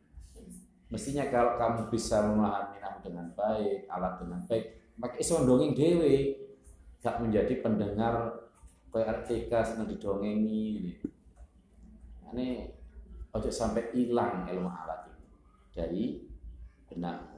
Mestinya 0.88 1.24
kalau 1.28 1.56
kamu 1.56 1.88
bisa 1.88 2.20
memahami 2.26 2.76
nahwu 2.80 2.98
dengan 3.00 3.26
baik, 3.32 3.88
alat 3.88 4.14
dengan 4.20 4.40
baik, 4.44 4.64
maka 5.00 5.16
iso 5.20 5.40
dongeng 5.44 5.72
dewe, 5.72 6.36
gak 7.00 7.20
menjadi 7.20 7.64
pendengar 7.64 8.44
kayak 8.92 9.24
RTK 9.24 9.52
seneng 9.64 9.88
didongengi 9.88 10.64
ini. 10.80 10.92
Ini 12.32 12.48
ojo 13.32 13.48
sampai 13.48 13.92
hilang 13.96 14.44
ilmu 14.48 14.68
alat 14.68 15.08
itu 15.08 15.24
dari 15.72 16.04
benak 16.88 17.31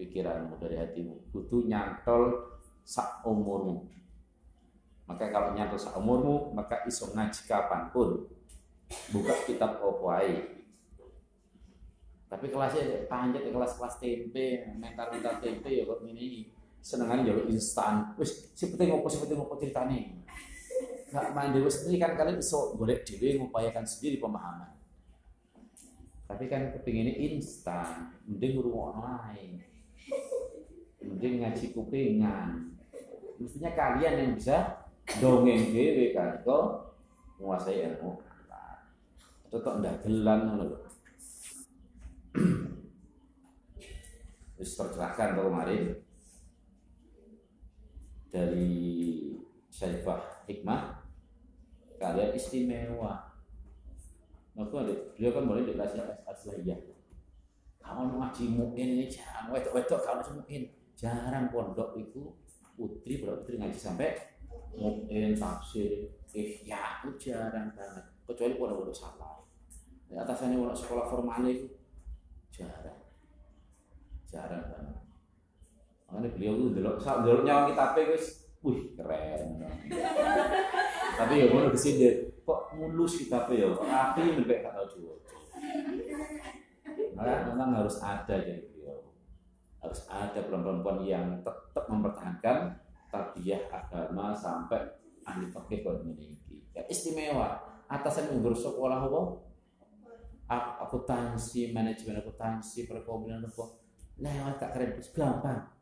pikiranmu, 0.00 0.56
dari 0.56 0.80
hatimu. 0.80 1.28
Kudu 1.28 1.68
nyantol 1.68 2.56
sak. 2.80 3.20
Maka 5.04 5.24
kalau 5.28 5.52
nyantol 5.52 5.76
sak 5.76 6.00
maka 6.56 6.80
iso 6.88 7.12
ngaji 7.12 7.40
kapan 7.44 7.92
pun. 7.92 8.24
Buka 9.12 9.34
kitab 9.44 9.78
opwai. 9.84 10.60
Tapi 12.30 12.46
kelasnya 12.46 13.10
panjat 13.10 13.42
kelas-kelas 13.50 13.98
tempe, 13.98 14.62
mental-mental 14.78 15.42
tempe 15.42 15.66
ya 15.66 15.82
kok 15.82 16.06
ini 16.06 16.46
senengan 16.78 17.26
jalur 17.26 17.50
instan. 17.50 18.14
Wis 18.14 18.54
seperti 18.54 18.86
ngopo 18.86 19.10
seperti 19.10 19.34
ngopo 19.34 19.58
ceritane. 19.58 20.22
Gak 21.10 21.34
mandi 21.34 21.58
wis 21.58 21.90
ini 21.90 21.98
kan 21.98 22.14
kalian 22.14 22.38
iso 22.38 22.78
golek 22.78 23.02
dhewe 23.02 23.34
ngupayakan 23.34 23.82
sendiri 23.82 24.22
pemahaman. 24.22 24.78
Tapi 26.30 26.46
kan 26.46 26.70
kepingin 26.70 27.10
instan, 27.34 28.14
mending 28.30 28.54
ngurungokno 28.54 29.02
ae 29.02 29.69
mungkin 31.04 31.40
ngaji 31.40 31.72
kupingan. 31.72 32.76
Mestinya 33.40 33.72
kalian 33.72 34.14
yang 34.20 34.32
bisa 34.36 34.84
dongeng 35.20 35.72
dewe 35.72 36.12
kan 36.12 36.36
menguasai 37.40 37.88
ilmu. 37.88 38.20
Tetap 39.50 39.80
ndak 39.80 40.04
gelan 40.04 40.40
ngono 40.46 40.64
lho. 40.70 40.78
Terus 44.60 44.76
tercerahkan 44.76 45.34
kemarin 45.34 45.98
dari 48.30 48.70
Syaifah 49.72 50.46
Hikmah 50.46 51.00
kalian 51.96 52.36
istimewa. 52.36 53.32
Maka 54.54 54.84
beliau 55.16 55.32
kan 55.32 55.48
boleh 55.48 55.64
di 55.64 55.72
kelas 55.72 55.96
asliyah. 56.28 56.76
Kamu 57.80 58.20
ngaji 58.20 58.44
muin 58.54 58.88
ini 59.00 59.08
jarang, 59.08 59.48
wedok-wedok 59.50 60.04
kamu 60.04 60.44
muin 60.44 60.62
jarang 61.00 61.48
pondok 61.48 61.96
itu 61.96 62.28
putri 62.76 63.24
putri 63.24 63.56
ngaji 63.56 63.80
sampai 63.80 64.20
muin 64.76 65.32
tafsir 65.32 66.12
ya 66.36 67.00
itu 67.00 67.32
jarang 67.32 67.72
banget 67.72 68.04
kecuali 68.28 68.54
pondok-pondok 68.60 68.94
salah. 68.94 69.42
Di 70.06 70.14
atasannya 70.14 70.60
pondok 70.60 70.78
sekolah 70.78 71.06
formal 71.08 71.42
itu 71.48 71.66
jarang, 72.52 73.00
jarang 74.28 74.62
banget. 74.70 74.98
Makanya 76.06 76.28
beliau 76.34 76.54
itu 76.58 76.66
dulu, 76.78 76.90
dulu 76.98 77.40
nyawang 77.46 77.66
kita 77.74 77.84
guys, 77.94 78.26
wih 78.62 78.94
keren. 78.94 79.62
Tapi 81.18 81.32
ya 81.42 81.46
mau 81.50 81.70
ke 81.70 81.78
sini 81.78 82.30
kok 82.46 82.60
mulus 82.74 83.18
kita 83.18 83.46
ya, 83.50 83.70
rapi 83.74 84.22
lebih 84.38 84.62
tahu 84.62 84.86
juga. 84.94 85.14
Maka 87.14 87.50
memang 87.50 87.70
harus 87.74 87.98
ada 87.98 88.36
jadi. 88.38 88.69
Harus 89.80 90.04
ada 90.12 90.40
perempuan-perempuan 90.44 91.00
yang 91.08 91.26
tetap 91.40 91.84
mempertahankan 91.88 92.76
tarbiyah 93.08 93.72
agama 93.72 94.36
sampai 94.36 94.84
ahli 95.24 95.48
kalau 95.52 96.04
memiliki. 96.04 96.62
Ya, 96.76 96.84
istimewa. 96.86 97.58
Atasan 97.90 98.30
yang 98.30 98.54
sekolah 98.54 99.02
apa? 99.02 99.20
Akuntansi, 100.86 101.74
manajemen 101.74 102.22
akuntansi, 102.22 102.86
perekonomian 102.86 103.42
apa? 103.42 103.64
Lewat 104.20 104.60
tak 104.60 104.76
keren, 104.76 104.94
gampang 105.16 105.80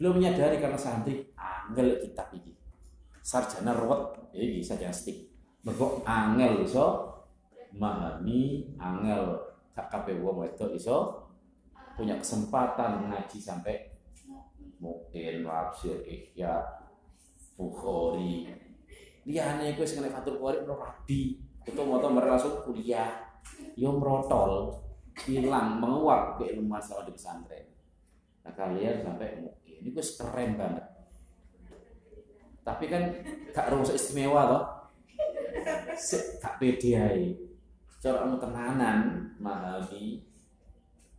belum 0.00 0.16
menyadari 0.16 0.56
karena 0.56 0.80
santri 0.80 1.28
angel 1.36 2.00
kitab 2.00 2.32
ini 2.32 2.56
sarjana 3.20 3.76
ruwet 3.76 4.32
ini 4.32 4.64
sarjana 4.64 4.96
stick 4.96 5.28
mergo 5.60 6.00
angel 6.08 6.64
iso 6.64 6.86
memahami 7.76 8.64
angel 8.80 9.36
tak 9.76 9.92
kabeh 9.92 10.16
wong 10.24 10.40
wedok 10.40 10.72
iso 10.72 11.19
punya 12.00 12.16
kesempatan 12.16 13.12
ngaji 13.12 13.36
sampai 13.36 13.92
mungkin 14.80 15.44
wafsir 15.44 16.00
ihya 16.08 16.64
bukhari 17.60 18.48
liyane 19.28 19.76
iku 19.76 19.84
wis 19.84 20.00
ngelek 20.00 20.16
fatul 20.16 20.40
qori 20.40 20.64
rabi 20.64 21.36
itu 21.60 21.80
mau 21.84 22.00
langsung 22.00 22.64
kuliah. 22.64 23.28
Yo 23.76 23.92
merotol 23.92 24.80
hilang 25.28 25.76
menguap 25.76 26.40
keilmuan 26.40 26.80
sama 26.80 27.04
di 27.04 27.12
pesantren. 27.12 27.68
Nah 28.40 28.52
kalian 28.56 29.04
sampai 29.04 29.44
ini 29.68 29.92
gue 29.92 30.00
keren 30.00 30.56
banget. 30.56 30.86
Tapi 32.64 32.84
kan 32.88 33.12
gak 33.52 33.68
rasa 33.68 33.92
istimewa 33.92 34.48
loh 34.48 34.64
gak 36.40 36.56
pede 36.56 36.96
aja 36.96 37.28
cara 38.00 38.24
kamu 38.24 38.36
tenanan 38.40 38.98
memahami 39.36 40.29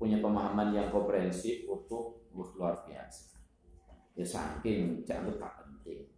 punya 0.01 0.17
pemahaman 0.17 0.73
yang 0.73 0.89
komprehensif 0.89 1.69
untuk 1.69 2.25
luar 2.33 2.81
biasa. 2.89 3.37
Ya 4.17 4.25
saking 4.25 5.05
jangan 5.05 5.37
tak 5.37 5.61
penting. 5.61 6.09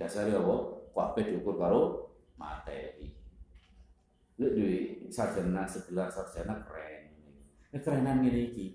Dasarnya 0.00 0.40
apa? 0.40 0.56
Kabeh 0.96 1.28
diukur 1.28 1.60
karo 1.60 2.08
materi. 2.40 3.12
Lu 4.40 4.48
duit 4.56 5.12
sarjana 5.12 5.68
sebelah 5.68 6.08
sarjana 6.08 6.56
keren. 6.64 7.12
Ini 7.68 7.78
kerenan 7.84 8.24
ini 8.24 8.48
iki. 8.48 8.66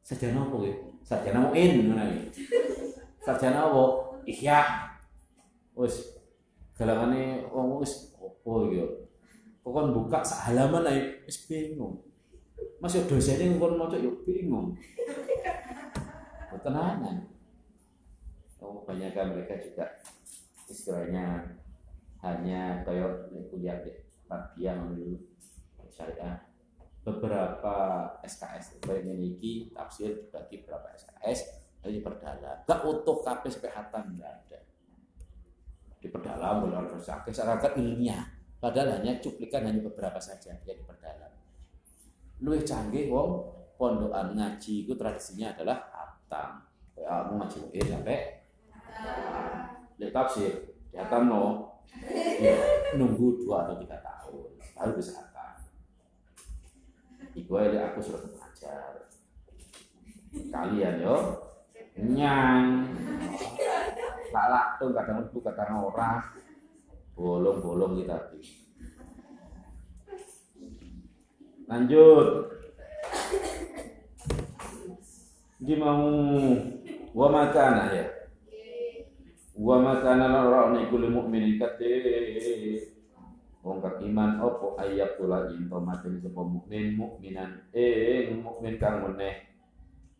Sarjana 0.00 0.48
apa 0.48 0.56
ya 0.64 0.74
sarjana 1.04 1.38
muin 1.44 1.92
ngono 1.92 2.04
iki. 2.08 2.48
Sarjana 3.20 3.68
apa? 3.68 3.84
Ihya. 4.24 4.60
Wis 5.76 6.16
galangane 6.80 7.44
wong 7.52 7.84
wis 7.84 8.16
opo 8.16 8.72
ya 8.72 8.86
pokon 9.60 9.92
buka 9.92 10.24
sak 10.24 10.48
halaman 10.48 10.86
ae 10.86 11.26
wis 11.26 11.44
bingung 11.50 12.07
Mas 12.78 12.94
yo 12.94 13.02
dosene 13.10 13.58
ngkon 13.58 13.74
maca 13.74 13.98
yo 13.98 14.14
bingung. 14.22 14.78
Tenanan 16.64 17.26
oh 18.58 18.82
kebanyakan 18.82 19.38
mereka 19.38 19.54
juga 19.62 19.86
istilahnya 20.66 21.54
hanya 22.18 22.82
kayak 22.82 23.30
kuliah 23.50 23.78
di 23.82 23.94
yang 24.58 24.90
dulu 24.92 25.14
syariah 25.88 26.42
beberapa 27.06 27.76
SKS 28.26 28.82
memiliki 28.84 29.72
tafsir 29.72 30.28
dibagi 30.28 30.66
beberapa 30.66 30.92
SKS 30.98 31.38
lalu 31.80 32.02
diperdalam. 32.02 32.56
Gak 32.66 32.82
utuh 32.84 33.22
kabeh 33.22 33.48
sampai 33.48 33.72
hatam 33.72 34.04
enggak 34.12 34.28
ada. 34.34 34.58
Diperdalam 36.02 36.68
boleh 36.68 37.00
sakit 37.00 37.32
secara 37.32 37.56
ilmiah. 37.78 38.26
Padahal 38.58 38.98
hanya 38.98 39.22
cuplikan 39.22 39.64
hanya 39.70 39.80
beberapa 39.86 40.18
saja 40.18 40.50
yang 40.52 40.82
diperdalam 40.82 41.30
lebih 42.42 42.62
canggih 42.62 43.10
wong 43.10 43.46
pondokan 43.78 44.34
ngaji 44.34 44.86
itu 44.86 44.92
tradisinya 44.94 45.54
adalah 45.54 45.78
hatam 45.90 46.62
kamu 46.98 47.32
ngaji 47.38 47.56
mungkin 47.62 47.86
sampai 47.94 48.18
lihat 49.98 50.12
tafsir 50.14 50.52
di 50.90 50.96
hatam 50.98 51.30
no 51.30 51.44
ya, 52.38 52.54
nunggu 52.98 53.42
dua 53.42 53.66
atau 53.66 53.76
tiga 53.78 53.98
tahun 54.02 54.50
baru 54.74 54.92
bisa 54.94 55.28
Iku 57.38 57.54
aja 57.54 57.94
aku 57.94 58.02
sudah 58.02 58.20
belajar. 58.26 58.92
Kalian 60.50 60.94
yo 60.98 61.16
nyang. 61.94 62.90
Lak 64.34 64.78
tuh 64.78 64.90
kadang 64.94 65.26
itu 65.26 65.38
kadang 65.42 65.86
orang 65.86 66.18
bolong-bolong 67.14 68.02
kita. 68.02 68.16
Lanjut. 71.68 72.48
Di 75.60 75.74
mau 75.76 76.08
wa 77.12 77.26
makana 77.28 77.92
ya. 77.92 78.08
Wa 79.52 79.76
makana 79.76 80.32
la 80.32 80.40
ra'ni 80.48 80.88
kulli 80.88 81.12
mu'minin 81.12 81.60
kate. 81.60 81.92
Wong 83.60 83.84
kang 83.84 84.00
iman 84.00 84.40
opo 84.40 84.80
ayat 84.80 85.20
kula 85.20 85.52
ing 85.52 85.68
tomaten 85.68 86.24
sapa 86.24 86.40
mukmin 86.40 86.96
mukminan 86.96 87.68
eh 87.76 88.32
mukmin 88.32 88.80
kang 88.80 89.04
meneh. 89.04 89.44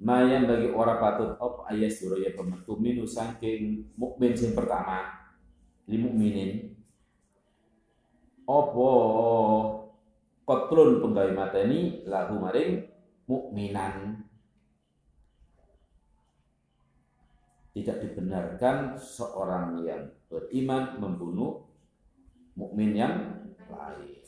Mayan 0.05 0.45
bagi 0.45 0.69
orang 0.69 1.01
patut 1.01 1.33
op 1.41 1.65
ayat 1.65 1.89
surah 1.89 2.19
ya 2.19 2.37
pemetu 2.37 2.77
minu 2.77 3.09
saking 3.09 3.89
mukmin 3.97 4.37
sing 4.37 4.53
pertama. 4.53 5.33
Li 5.89 5.97
mukminin. 5.97 6.77
Opo 8.45 8.91
kotlun 10.49 11.05
penggawe 11.05 11.29
mateni 11.37 12.09
lahu 12.09 12.41
maring 12.41 12.81
mukminan 13.29 14.25
tidak 17.77 18.01
dibenarkan 18.01 18.97
seorang 18.97 19.85
yang 19.85 20.09
beriman 20.33 20.97
membunuh 20.97 21.69
mukmin 22.57 22.97
yang 22.97 23.45
lain. 23.69 24.25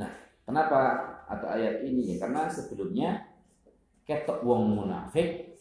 Nah, 0.00 0.10
kenapa 0.48 0.80
ada 1.28 1.54
ayat 1.54 1.84
ini? 1.84 2.16
Ya, 2.16 2.24
karena 2.24 2.48
sebelumnya 2.48 3.30
ketok 4.08 4.42
wong 4.42 4.74
munafik 4.74 5.60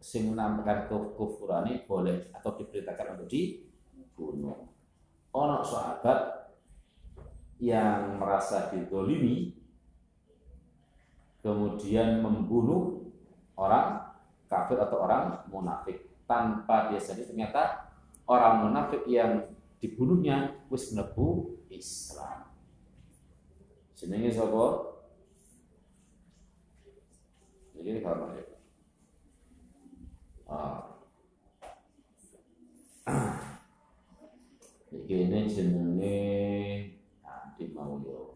sing 0.00 0.32
menampakkan 0.32 0.86
kekufuran 0.88 1.66
ini 1.66 1.84
boleh 1.84 2.32
atau 2.32 2.56
diperintahkan 2.56 3.18
untuk 3.18 3.28
dibunuh. 3.28 4.70
Ono 5.34 5.60
sahabat 5.60 6.39
yang 7.60 8.16
merasa 8.16 8.72
didolimi 8.72 9.52
kemudian 11.44 12.24
membunuh 12.24 13.12
orang 13.56 14.16
kafir 14.48 14.80
atau 14.80 15.04
orang 15.04 15.44
munafik 15.52 16.08
tanpa 16.24 16.88
dia 16.88 17.00
sendiri 17.00 17.30
ternyata 17.30 17.92
orang 18.24 18.64
munafik 18.64 19.04
yang 19.04 19.52
dibunuhnya 19.80 20.56
wis 20.68 20.92
mlebu 20.92 21.56
Islam. 21.72 22.50
Jenenge 23.96 24.32
sapa? 24.32 24.64
Jadi 27.76 28.04
kalau 28.04 28.28
ya. 28.36 28.44
Ah. 30.50 30.80
Iki 34.90 35.30
jenenge 35.48 36.20
nanti 37.60 37.74
mau 37.76 38.00
yo 38.00 38.29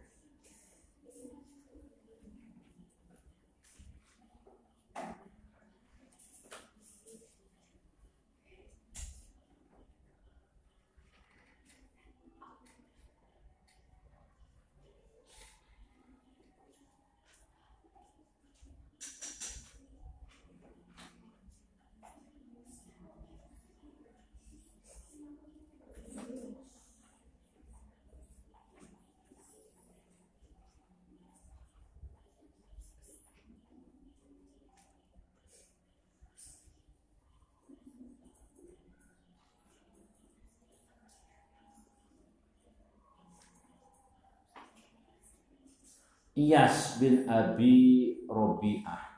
Iyas 46.34 46.98
bin 46.98 47.28
Abi 47.30 48.26
Robi'ah 48.26 49.13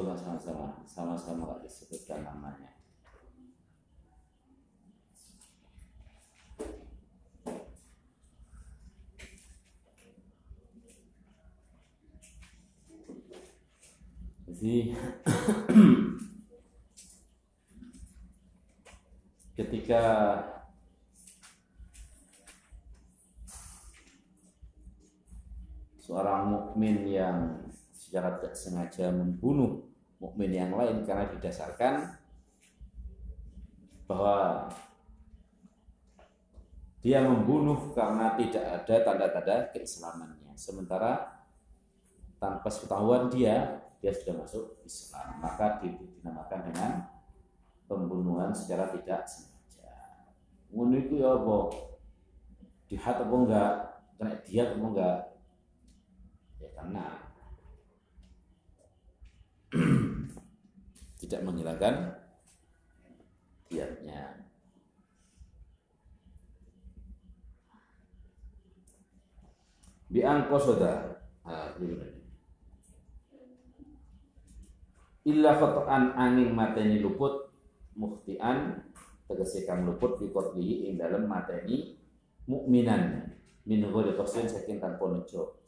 oh 0.00 0.08
nggak 0.08 0.16
sama-sama, 0.88 1.60
disebutkan 1.60 2.24
namanya. 2.24 2.72
Jadi 14.48 14.96
ketika 19.52 20.04
seorang 26.00 26.48
mukmin 26.48 27.04
yang 27.04 27.68
secara 27.92 28.39
tidak 28.39 28.39
sengaja 28.52 29.10
membunuh 29.10 29.90
mukmin 30.20 30.52
yang 30.52 30.72
lain 30.76 31.02
karena 31.02 31.26
didasarkan 31.32 32.20
bahwa 34.04 34.68
dia 37.00 37.24
membunuh 37.24 37.96
karena 37.96 38.36
tidak 38.36 38.60
ada 38.60 38.94
tanda-tanda 39.00 39.56
keislamannya. 39.72 40.52
Sementara 40.52 41.40
tanpa 42.36 42.68
pengetahuan 42.68 43.32
dia, 43.32 43.80
dia 44.04 44.12
sudah 44.12 44.44
masuk 44.44 44.64
Islam. 44.84 45.40
Maka 45.40 45.80
dinamakan 45.80 46.60
dengan 46.68 46.92
pembunuhan 47.88 48.52
secara 48.52 48.92
tidak 48.92 49.24
sengaja. 49.24 49.96
Ngono 50.68 50.94
itu 51.00 51.24
ya 51.24 51.40
apa? 51.40 51.58
Dihat 52.92 53.16
apa 53.24 53.34
enggak? 53.34 53.72
Kena 54.20 54.34
dia 54.44 54.62
apa 54.68 54.84
enggak? 54.84 55.18
Ya 56.60 56.68
karena 56.76 57.04
tidak 61.30 61.46
menghilangkan 61.46 61.94
diatnya. 63.70 64.50
Biang 70.10 70.50
kosoda. 70.50 71.22
Nah, 71.46 71.70
Illa 75.22 75.54
angin 76.18 76.50
mateni 76.50 76.98
luput 76.98 77.54
muhtian 77.94 78.82
tegese 79.30 79.62
kang 79.62 79.86
luput 79.86 80.18
di 80.18 80.34
kotli 80.34 80.90
ing 80.90 80.98
dalam 80.98 81.30
mateni 81.30 81.94
mukminan 82.50 83.30
min 83.62 83.86
ghairi 83.86 84.18
qasdin 84.18 84.50
saking 84.50 84.82
tanpa 84.82 85.06
nejo 85.06 85.59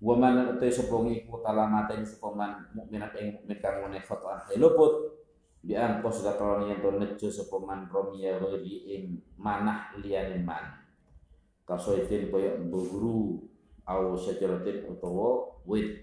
wa 0.00 0.16
man 0.16 0.56
utai 0.56 0.72
sapa 0.72 0.96
ngiku 0.96 1.44
tala 1.44 1.68
mateni 1.68 2.08
sapa 2.08 2.32
man 2.32 2.64
mukminat 2.72 3.12
ing 3.20 3.36
mukmin 3.36 3.60
kang 3.60 3.84
ngene 3.84 4.00
khotokan 4.00 4.48
luput 4.56 5.20
bi 5.60 5.76
an 5.76 6.00
qasda 6.00 6.40
kalon 6.40 6.72
yen 6.72 6.80
to 6.80 6.88
nejo 6.96 7.28
sapa 7.28 7.60
man 7.60 7.84
romiya 7.84 8.40
ghairi 8.40 8.76
ing 8.96 9.04
manah 9.36 9.92
liyane 10.00 10.40
man. 10.40 10.64
Kasoitin 11.68 12.32
koyo 12.32 12.56
mburu 12.64 13.44
au 13.84 14.16
syajaratin 14.16 14.88
utawa 14.88 15.60
wit. 15.68 16.00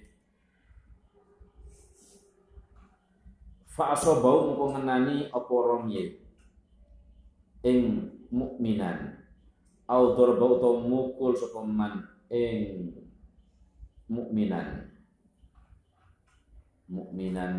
Fa 3.65 3.97
asabau 3.97 4.53
mengko 4.53 4.77
ngenani 4.77 5.25
apa 5.33 5.53
romye 5.57 6.21
ing 7.65 7.81
mukminan. 8.29 9.25
Au 9.89 10.13
darba 10.13 10.45
utawa 10.45 10.85
mukul 10.85 11.33
sapa 11.33 11.65
man 11.65 12.05
ing 12.29 12.93
mukminan 14.07 14.87
mukminan 16.87 17.53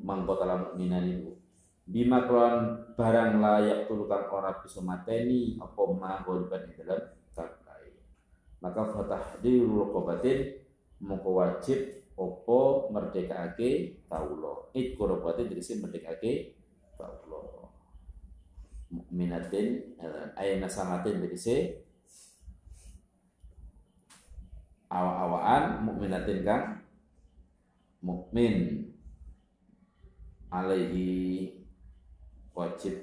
mangko 0.00 0.40
tala 0.40 0.56
mukminan 0.56 1.04
itu 1.04 1.32
bima 1.84 2.24
kelawan 2.24 2.88
barang 2.96 3.40
layak 3.40 3.84
tulukan 3.84 4.28
ora 4.32 4.56
bisa 4.64 4.80
mateni 4.80 5.60
apa 5.60 5.80
mangko 5.92 6.40
ing 6.40 6.48
dalam 6.80 7.00
kakai 7.36 7.92
maka 8.64 8.82
fatah 8.88 9.24
dirul 9.44 9.92
qabatin 9.92 10.60
mengko 11.00 11.30
wajib 11.36 12.00
opo 12.16 12.92
merdekake 12.92 14.00
kaulo 14.08 14.68
it 14.76 14.96
korobate 14.96 15.48
tegese 15.48 15.80
merdekake 15.80 16.56
kaulo 17.00 17.72
mukminatin 18.92 19.96
ayana 20.36 20.68
sangatin 20.68 21.24
tegese 21.24 21.88
awa-awaan 24.90 25.86
mukminatin 25.86 26.42
kang 26.42 26.82
mukmin. 28.02 28.86
Alaihi 30.50 31.62
wajib. 32.50 32.98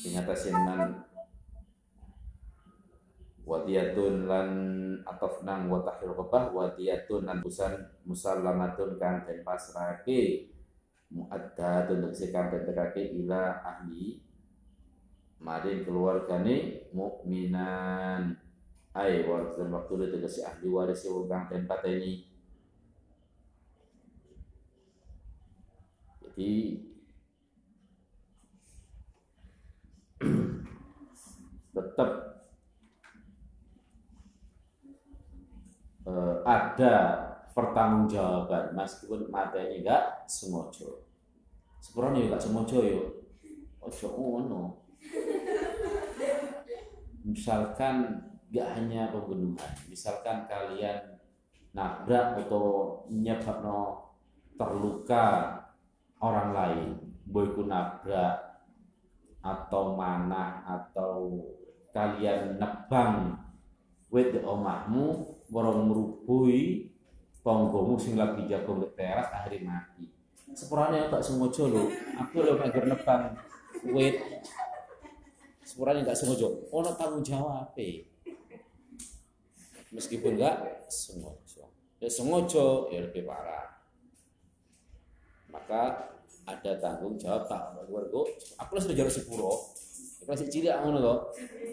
Ingatasin 0.00 0.56
man 0.56 1.04
wadiyatun 3.44 4.24
lan 4.24 4.48
ataf 5.04 5.44
nang 5.44 5.68
wa 5.68 5.84
tahil 5.84 6.16
qabah 6.16 6.56
wadiyatun 6.56 7.28
lan 7.28 7.44
busan 7.44 7.76
musallamatun 8.08 8.96
kang 8.96 9.28
den 9.28 9.44
pasrake 9.44 10.48
muaddatun 11.12 12.08
tegese 12.08 12.32
kang 12.32 12.48
den 12.48 12.64
tekake 12.64 13.12
ila 13.20 13.60
ahli 13.60 14.24
maring 15.36 15.84
keluargane 15.84 16.88
mukminan 16.96 18.39
ai 18.96 19.22
waris 19.22 19.54
waktu 19.58 20.10
tegese 20.10 20.42
ahli 20.42 20.66
waris 20.66 21.06
wong 21.06 21.30
kang 21.30 21.46
den 21.46 21.66
pateni 21.70 22.26
jadi 26.20 26.52
tetap 31.74 32.10
uh, 36.06 36.42
ada 36.44 36.94
pertanggungjawaban 37.50 38.72
meskipun 38.72 39.28
materi 39.28 39.82
enggak 39.82 40.24
semojo. 40.30 41.04
Sepurane 41.82 42.26
enggak 42.26 42.42
semojo 42.42 42.78
yo. 42.84 43.02
Ojo 43.80 44.08
ngono. 44.12 44.62
Misalkan 47.24 48.29
enggak 48.50 48.68
hanya 48.74 49.14
pembunuhan, 49.14 49.72
misalkan 49.86 50.50
kalian 50.50 51.22
nabrak 51.70 52.34
atau 52.42 52.98
nyebabno 53.06 54.10
terluka 54.58 55.54
orang 56.18 56.50
lain, 56.50 56.88
boyku 57.30 57.62
nabrak 57.64 58.50
atau 59.40 59.94
mana 59.94 60.66
atau 60.66 61.46
kalian 61.94 62.58
nebang 62.58 63.38
di 64.10 64.42
omahmu 64.42 65.06
warung 65.54 65.86
merubui 65.86 66.90
tonggomu 67.46 67.94
sing 67.94 68.18
lagi 68.18 68.50
jago 68.50 68.82
teras 68.98 69.30
akhirnya 69.30 69.62
mati. 69.78 70.10
Sepurane 70.50 71.06
gak 71.06 71.22
sengaja 71.22 71.70
lho. 71.70 71.86
Aku 72.18 72.42
lho 72.42 72.58
mek 72.58 72.74
nepang 72.74 73.38
wit 73.86 74.18
sepurane 75.62 76.02
gak 76.02 76.18
sengaja. 76.18 76.50
Ono 76.74 76.90
tanggung 76.98 77.22
jawab 77.22 77.70
meskipun 79.90 80.38
gak 80.38 80.86
sengaja 80.86 81.66
ya 82.00 82.08
sengaja 82.08 82.88
ya 82.88 82.98
lebih 83.04 83.26
parah. 83.28 83.68
Maka 85.50 86.08
ada 86.46 86.72
tanggung 86.78 87.18
jawab 87.18 87.46
tak 87.50 87.74
warga 87.90 88.20
aku 88.58 88.70
sudah 88.78 88.96
jalur 88.96 89.12
sepuro. 89.12 89.52
Aku 90.20 90.28
masih 90.30 90.48
cilik 90.52 90.74
ngono 90.80 90.98
to 91.02 91.14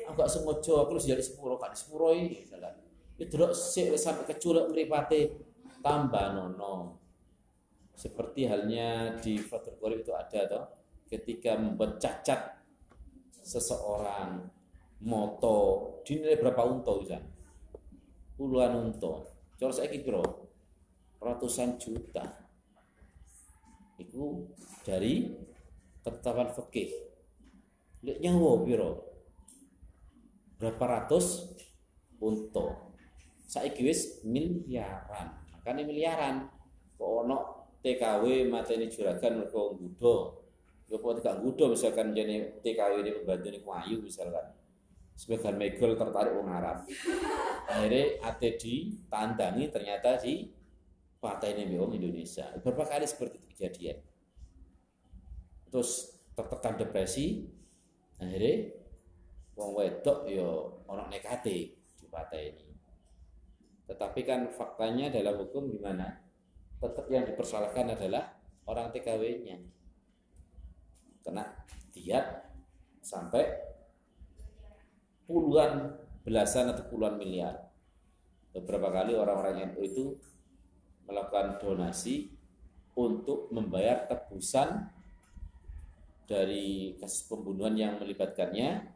aku 0.10 0.16
gak 0.18 0.32
sengaja 0.32 0.74
aku 0.84 0.98
sudah 0.98 1.10
jalur 1.16 1.26
sepuro 1.26 1.54
kak 1.56 1.72
di 1.74 1.78
sepuro 1.78 2.08
ini 2.12 2.44
misalkan. 2.44 2.76
Ya 3.18 3.26
sik 3.54 3.98
sampai 3.98 4.26
keculuk 4.30 4.70
mripate 4.74 5.34
tambah 5.82 6.34
nono. 6.34 7.02
Seperti 7.98 8.46
halnya 8.46 9.18
di 9.18 9.42
Fathul 9.42 9.74
Qorib 9.82 10.06
itu 10.06 10.14
ada 10.14 10.46
toh 10.46 10.66
ketika 11.10 11.58
membuat 11.58 11.98
cacat 11.98 12.62
seseorang 13.42 14.44
moto 15.02 15.58
dinilai 16.04 16.38
berapa 16.38 16.62
unta 16.68 16.94
bisa 17.00 17.18
puluhan 18.38 18.78
unta 18.78 19.26
cara 19.58 19.74
saya 19.74 19.90
kira 19.90 20.22
ratusan 21.18 21.82
juta. 21.82 22.46
Itu 23.98 24.46
dari 24.86 25.34
ketetapan 26.06 26.54
fikih 26.54 26.90
lihat 28.06 28.22
nyawa 28.22 28.62
biro 28.62 28.92
berapa 30.62 30.86
ratus 30.86 31.58
unta 32.22 32.88
saya 33.48 33.72
wis 33.80 34.22
miliaran. 34.28 35.34
Makanya 35.58 35.84
miliaran. 35.88 36.36
Kok 37.00 37.12
ono 37.26 37.38
TKW 37.80 38.52
mateni 38.52 38.92
juragan 38.92 39.40
mergo 39.40 39.74
nggudo. 39.74 40.16
Ya 40.92 41.00
kok 41.00 41.24
tidak 41.24 41.40
nggudo 41.40 41.64
misalkan 41.72 42.12
jadi 42.12 42.60
TKW 42.60 42.94
ini 43.08 43.12
membantu 43.22 43.48
ini 43.48 43.60
kuayu 43.64 43.98
misalkan 44.04 44.57
sebagian 45.18 45.58
megel 45.58 45.98
tertarik 45.98 46.38
wong 46.38 46.54
Arab. 46.54 46.86
Akhirnya 47.66 48.22
ate 48.22 48.54
ditandangi 48.62 49.74
ternyata 49.74 50.22
si 50.22 50.54
partai 51.18 51.58
ini 51.58 51.74
wong 51.74 51.98
Indonesia. 51.98 52.54
Beberapa 52.62 52.86
kali 52.86 53.10
seperti 53.10 53.42
itu 53.42 53.48
kejadian. 53.58 53.98
Terus 55.74 56.22
tertekan 56.38 56.78
depresi 56.78 57.50
akhirnya 58.22 58.78
wong 59.58 59.74
wedok 59.74 60.30
yo 60.30 60.38
ya 60.38 60.50
orang 60.94 61.10
nekate 61.10 61.58
di 61.82 62.06
ini. 62.38 62.70
Tetapi 63.90 64.22
kan 64.22 64.54
faktanya 64.54 65.10
dalam 65.10 65.42
hukum 65.42 65.74
gimana? 65.74 66.22
Tetap 66.78 67.10
yang 67.10 67.26
dipersalahkan 67.26 67.98
adalah 67.98 68.38
orang 68.70 68.94
TKW-nya 68.94 69.58
kena 71.26 71.44
diat 71.90 72.54
sampai 73.02 73.44
puluhan 75.28 75.94
belasan 76.24 76.72
atau 76.72 76.88
puluhan 76.88 77.20
miliar. 77.20 77.68
Beberapa 78.56 78.90
kali 78.90 79.14
orang-orang 79.14 79.76
NU 79.76 79.82
itu 79.84 80.04
melakukan 81.06 81.60
donasi 81.62 82.32
untuk 82.98 83.52
membayar 83.54 84.10
tebusan 84.10 84.90
dari 86.28 86.98
kasus 86.98 87.24
pembunuhan 87.30 87.78
yang 87.78 87.94
melibatkannya 88.02 88.92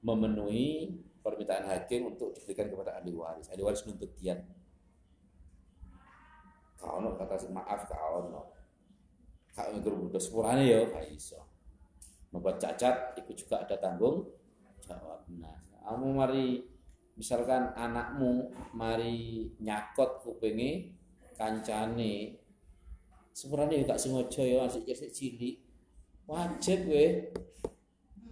memenuhi 0.00 0.96
permintaan 1.20 1.66
hakim 1.66 2.14
untuk 2.14 2.30
diberikan 2.38 2.70
kepada 2.70 3.02
ahli 3.02 3.10
waris. 3.10 3.50
Ahli 3.50 3.66
waris 3.66 3.82
menuntut 3.82 4.14
diat. 4.16 4.40
Kau 6.78 7.02
no 7.02 7.18
kata 7.18 7.50
maaf 7.50 7.90
kau 7.90 8.30
no. 8.30 8.54
Kau 9.52 9.72
mikir 9.74 9.92
butuh 9.92 10.22
sepurane 10.22 10.68
ya, 10.68 10.86
kau 10.86 11.02
iso. 11.02 11.40
Membuat 12.30 12.60
cacat, 12.60 13.16
itu 13.18 13.44
juga 13.44 13.64
ada 13.64 13.74
tanggung 13.80 14.28
jawab. 14.86 15.26
Nah 15.36 15.58
kamu 15.82 16.06
mari 16.14 16.46
misalkan 17.18 17.74
anakmu 17.74 18.54
mari 18.72 19.50
nyakot 19.58 20.22
kupingi 20.22 20.94
kancane 21.36 22.40
sepurane 23.36 23.84
gak 23.84 24.00
sengaja 24.00 24.42
ya 24.46 24.64
masih 24.64 25.10
cilik. 25.12 25.60
Wajib 26.26 26.90
we 26.90 27.30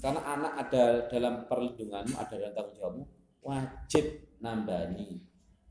karena 0.03 0.21
anak 0.21 0.53
ada 0.67 1.07
dalam 1.07 1.47
perlindunganmu 1.47 2.15
ada 2.19 2.35
dalam 2.35 2.53
tanggung 2.55 2.77
jawabmu 2.79 3.05
wajib 3.45 4.05
nambani. 4.41 5.21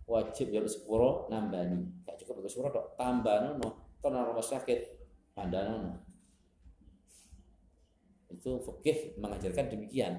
Wajib 0.03 0.51
ya 0.51 0.61
sepuro 0.67 1.31
nambani. 1.31 2.03
Gak 2.05 2.21
cukup 2.23 2.43
ke 2.43 2.49
sepuro 2.51 2.69
dok 2.71 2.87
tambah 2.99 3.39
nono 3.43 3.97
tono 4.03 4.19
rumah 4.27 4.43
sakit 4.43 4.79
pandanono 5.31 6.13
itu 8.33 8.51
fikih 8.59 9.15
mengajarkan 9.21 9.71
demikian 9.71 10.13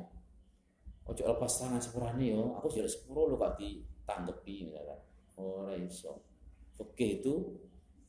ojo 1.05 1.23
lepas 1.25 1.53
tangan 1.61 1.81
sepurane 1.81 2.33
yo 2.33 2.57
aku 2.57 2.73
sudah 2.73 2.89
sepuro 2.89 3.29
lo 3.29 3.37
kak 3.37 3.61
ditanggepi 3.61 4.69
misalkan 4.69 5.01
orang 5.37 5.85
iso. 5.85 6.25
Oke 6.81 7.23
itu 7.23 7.61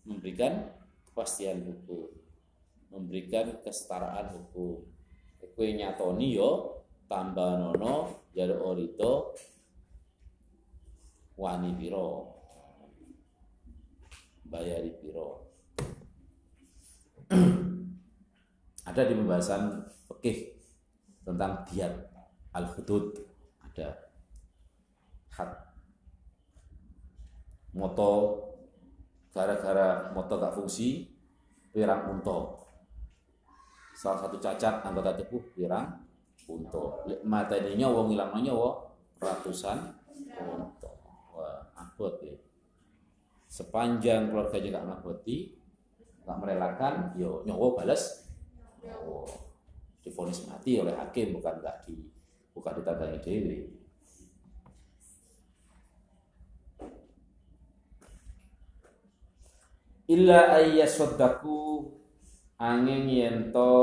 memberikan 0.08 0.74
kepastian 1.06 1.66
hukum 1.66 2.26
memberikan 2.96 3.60
kesetaraan 3.60 4.32
hukum. 4.32 4.88
Kue 5.56 5.72
nyatoni 5.72 6.36
yo 6.36 6.84
tambah 7.08 7.60
nono 7.60 8.28
jadi 8.36 8.56
orito 8.56 9.36
wani 11.40 11.72
piro? 11.80 12.36
Bayari 14.48 14.92
piro? 15.00 15.48
Ada 18.90 19.02
di 19.08 19.14
pembahasan 19.16 19.88
fikih 20.08 20.60
tentang 21.24 21.64
diat 21.72 22.15
al-hudud 22.56 23.20
ada. 23.60 23.92
Had 25.36 25.52
moto. 27.76 28.42
Gara-gara 29.36 30.16
moto 30.16 30.40
gak 30.40 30.56
fungsi 30.56 31.12
pirang 31.76 32.08
unto 32.08 32.56
salah 33.92 34.24
satu 34.24 34.40
cacat 34.40 34.80
anggota 34.80 35.12
tubuh 35.20 35.44
pirang 35.52 35.92
unto 36.48 37.04
mata 37.28 37.60
ini 37.60 37.84
nyawa 37.84 38.08
ngilang 38.08 38.32
nyawa 38.32 38.80
ratusan 39.20 39.92
unto 40.40 40.88
wah 41.36 41.68
abot 41.76 42.16
ya. 42.24 42.32
Sepanjang 43.52 44.32
keluarganya 44.32 44.80
gak 44.80 44.88
ngaboti 44.88 45.52
gak 46.24 46.40
merelakan 46.40 47.12
yo 47.20 47.44
nyawa 47.44 47.76
balas 47.76 48.32
nyawa. 48.80 49.28
Difonis 50.00 50.48
mati 50.48 50.80
oleh 50.80 50.96
hakim 50.96 51.36
bukan 51.36 51.60
gak 51.60 51.84
di 51.84 52.15
bukan 52.56 52.80
ditandangi 52.80 53.20
dewi 53.20 53.58
illa 60.08 60.56
ayyasoddaku 60.56 61.92
angin 62.62 63.10
yento 63.10 63.74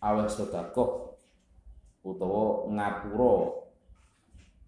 aweh 0.00 0.26
sodakoh 0.26 1.20
utawa 2.00 2.64
ngapuro 2.72 3.68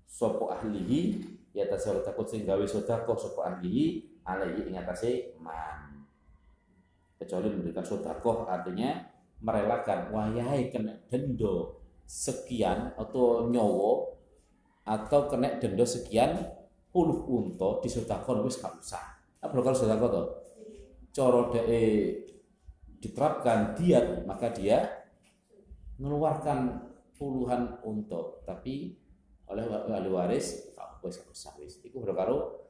sopo 0.05 0.53
ahlihi 0.53 1.25
ya 1.57 1.65
tasawuf 1.65 2.05
takut 2.05 2.29
sing 2.29 2.45
gawe 2.45 2.63
sodakoh 2.69 3.17
sopo 3.17 3.41
ahlihi 3.41 4.13
alaihi 4.29 4.69
ing 4.71 4.77
atase 4.79 5.35
man. 5.41 6.05
Kecuali 7.17 7.49
memberikan 7.49 7.87
sodakoh 7.87 8.45
artinya 8.47 9.01
merelakan 9.43 10.13
wayai 10.13 10.69
kena 10.71 10.95
dendo 11.09 11.82
sekian 12.13 12.93
atau 13.01 13.49
nyowo 13.49 14.21
atau 14.85 15.33
kena 15.33 15.57
denda 15.57 15.89
sekian 15.89 16.45
puluh 16.93 17.25
unta 17.25 17.81
disedekahkan 17.81 18.45
wis 18.45 18.61
gak 18.61 18.77
usah. 18.77 19.01
Apa 19.41 19.57
kalau 19.65 19.73
sedekah 19.73 20.11
to? 20.13 20.23
Cara 21.17 21.41
diterapkan 23.01 23.73
diat 23.81 24.29
maka 24.29 24.53
dia 24.53 25.09
mengeluarkan 25.97 26.85
puluhan 27.17 27.81
unta 27.81 28.45
tapi 28.45 28.93
oleh 29.49 29.65
ahli 29.73 30.13
waris 30.13 30.69
wis 31.01 31.17
gak 31.17 31.33
usah 31.33 31.57
wis. 31.65 31.81
Iku 31.81 32.05
karo 32.05 32.69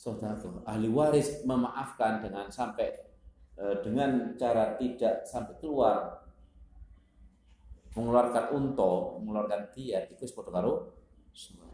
sedekah. 0.00 0.64
Ahli 0.64 0.88
waris 0.88 1.44
memaafkan 1.44 2.24
dengan 2.24 2.48
sampai 2.48 2.88
eh, 3.60 3.76
dengan 3.84 4.32
cara 4.40 4.80
tidak 4.80 5.28
sampai 5.28 5.60
keluar 5.60 6.19
mengeluarkan 7.94 8.54
unto, 8.54 9.18
mengeluarkan 9.22 9.74
tiat 9.74 10.06
itu 10.10 10.22
seperti 10.26 10.50
karo 10.54 10.94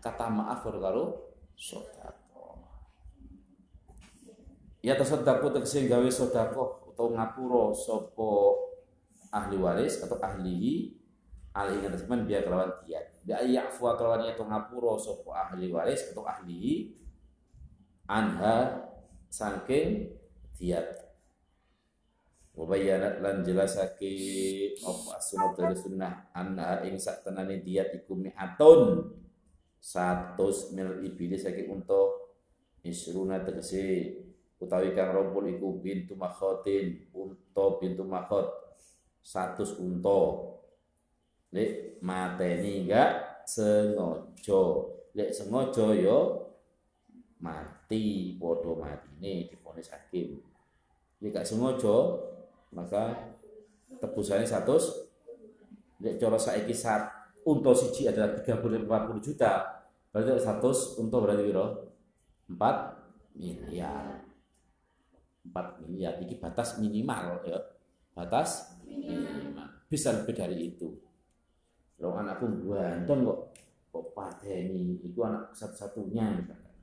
kata 0.01 0.27
maaf 0.33 0.65
seperti 0.65 0.81
karo 0.81 1.05
sodako. 1.57 2.65
Ya 4.81 4.95
tasodaku 4.97 5.53
tegese 5.53 5.91
gawe 5.91 6.09
sodako 6.09 6.95
atau 6.95 7.13
ngapuro 7.13 7.77
sopo 7.77 8.57
ahli 9.29 9.61
waris 9.61 10.01
atau 10.01 10.17
ahlihi 10.17 10.97
ahli 11.53 11.85
teman 11.85 12.25
biar 12.25 12.49
kelawan 12.49 12.73
tiat. 12.81 13.21
Dia 13.27 13.45
yakfu 13.45 13.85
kelawan 13.85 14.25
itu 14.25 14.45
ngapuro 14.45 14.97
sopo 14.97 15.37
ahli 15.37 15.69
waris 15.69 16.13
atau 16.13 16.25
ahlihi 16.25 16.97
anha 18.09 18.89
saking 19.29 20.09
diat 20.57 20.96
Wabayanat 22.57 23.21
lan 23.21 23.45
jelasake 23.45 24.17
apa 24.81 25.21
sunah 25.21 25.53
dari 25.53 25.77
sunnah 25.77 26.33
anha 26.33 26.81
ing 26.89 26.97
sak 26.97 27.21
tenane 27.21 27.61
diat 27.61 27.93
iku 28.01 28.17
mi'atun. 28.17 29.13
100 29.77 30.73
mil 30.73 31.05
iblis 31.05 31.45
saking 31.45 31.69
unta. 31.69 32.01
Isruna 32.81 33.45
tegese 33.45 34.17
utawi 34.57 34.97
kang 34.97 35.13
rompul 35.13 35.45
iku 35.53 35.77
bintu 35.85 36.17
makhotin 36.17 37.13
unta 37.13 37.77
bintu 37.77 38.09
makhot. 38.09 38.49
100 39.21 39.77
unta. 39.77 40.21
Lek 41.53 42.01
mateni 42.01 42.89
enggak 42.89 43.45
sengaja. 43.45 44.63
Lek 45.13 45.29
sengaja 45.29 45.93
yo 45.93 46.19
mati 47.37 48.33
padha 48.41 48.73
matine 48.81 49.45
difonis 49.45 49.93
hakim. 49.93 50.41
Lek 51.21 51.37
gak 51.37 51.45
sengaja 51.45 51.97
maka 52.75 53.35
tebusannya 54.01 54.47
100 54.49 56.03
nek 56.03 56.15
cara 56.21 56.37
saiki 56.37 56.75
saat 56.77 57.09
unta 57.47 57.73
siji 57.73 58.11
adalah 58.11 58.35
30 58.35 58.85
40 58.85 59.23
juta. 59.23 59.53
Berarti 60.11 60.43
100 60.43 61.01
unta 61.01 61.17
berarti 61.23 61.43
piro? 61.47 61.67
4 62.51 63.39
miliar. 63.39 64.25
4 65.47 65.83
miliar. 65.87 66.13
Ini 66.21 66.35
batas 66.43 66.83
minimal 66.83 67.47
ya. 67.47 67.59
Batas 68.13 68.77
minimal. 68.83 69.87
Bisa 69.87 70.11
lebih 70.11 70.35
dari 70.35 70.75
itu. 70.75 70.91
Kalau 71.97 72.19
anakku 72.19 72.45
ganteng 72.69 73.25
kok 73.25 73.41
kok 73.89 74.13
pateni 74.13 75.01
itu 75.01 75.17
anak 75.25 75.55
satu-satunya 75.57 76.45
misalkan. 76.45 76.77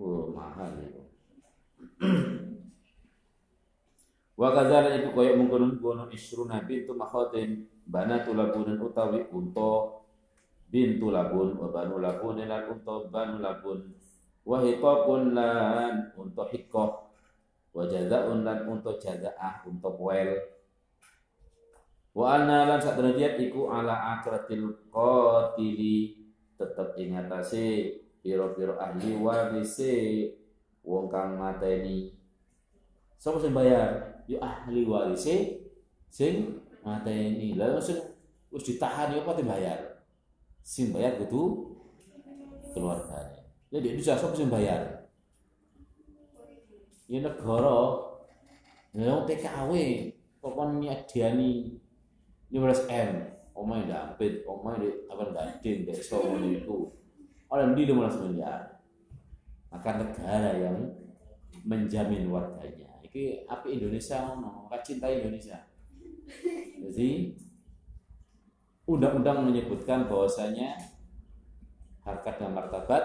Oh 0.00 0.32
mahal 0.32 0.72
itu 0.80 1.04
Wa 4.42 4.50
kadzalika 4.50 4.98
iku 4.98 5.14
kaya 5.14 5.38
mengkono-mengkono 5.38 6.10
isruna 6.10 6.66
bintu 6.66 6.98
makhatin 6.98 7.62
banatu 7.86 8.34
labunan 8.34 8.74
utawi 8.82 9.22
unta 9.30 10.02
bintu 10.66 11.14
labun 11.14 11.54
wa 11.54 11.70
banu 11.70 12.02
labun 12.02 12.42
lan 12.42 12.66
unta 12.66 13.06
banu 13.06 13.38
labun. 13.38 13.94
Wa 14.42 14.58
hiqaqun 14.66 15.38
lan 15.38 16.10
unta 16.18 16.42
hiqqah 16.50 16.90
wa 17.70 17.82
jazaa'un 17.86 18.42
lan 18.42 18.66
unta 18.66 18.98
jazaa'ah 18.98 19.62
unta 19.62 19.94
wa 22.12 22.26
anna 22.26 22.66
lan 22.66 22.82
sak 22.82 22.98
derajat 22.98 23.38
iku 23.38 23.70
ala 23.70 24.18
akratil 24.18 24.74
qatili 24.90 26.18
tetep 26.58 26.98
ing 26.98 27.14
pira-pira 28.22 28.74
ahli 28.74 29.14
warise 29.22 29.94
wong 30.82 31.06
kang 31.06 31.38
mateni. 31.38 32.10
Sapa 33.22 33.38
sing 33.38 33.54
bayar 33.54 34.11
ya 34.30 34.38
ahli 34.38 34.86
waris 34.86 35.28
sing 36.12 36.34
mateni. 36.82 37.54
Lha 37.54 37.78
sing 37.82 37.98
wis 38.52 38.64
ditahan 38.66 39.16
ya 39.16 39.24
apa 39.24 39.38
dibayar 39.38 39.78
sing 40.62 40.94
bayar 40.94 41.18
kudu 41.18 41.74
keluarganya 42.70 43.42
jadi 43.72 43.96
itu 43.96 44.04
sapa 44.04 44.36
sing 44.36 44.52
bayar? 44.52 45.08
Ya 47.08 47.24
negara. 47.24 48.12
Ya 48.92 49.24
TKW 49.24 49.72
pokoknya 50.44 50.92
nyadiani 50.92 51.80
15 52.52 52.92
M? 52.92 53.10
Omai 53.56 53.88
dampit 53.88 54.44
omai 54.44 54.80
di 54.80 54.88
apa 55.08 55.28
gading 55.32 55.88
dek 55.88 56.00
so 56.00 56.20
itu 56.40 56.88
oleh 57.52 57.64
di 57.76 57.84
15 57.84 58.24
miliar 58.24 58.80
maka 59.68 60.00
negara 60.00 60.56
yang 60.56 60.88
menjamin 61.60 62.32
warganya 62.32 62.91
iki 63.12 63.44
api 63.44 63.76
Indonesia 63.76 64.24
ono, 64.24 64.64
maka 64.64 64.80
cinta 64.80 65.04
Indonesia. 65.12 65.60
Jadi 66.80 67.36
undang-undang 68.88 69.44
menyebutkan 69.44 70.08
bahwasanya 70.08 70.80
harkat 72.08 72.40
dan 72.40 72.56
martabat 72.56 73.04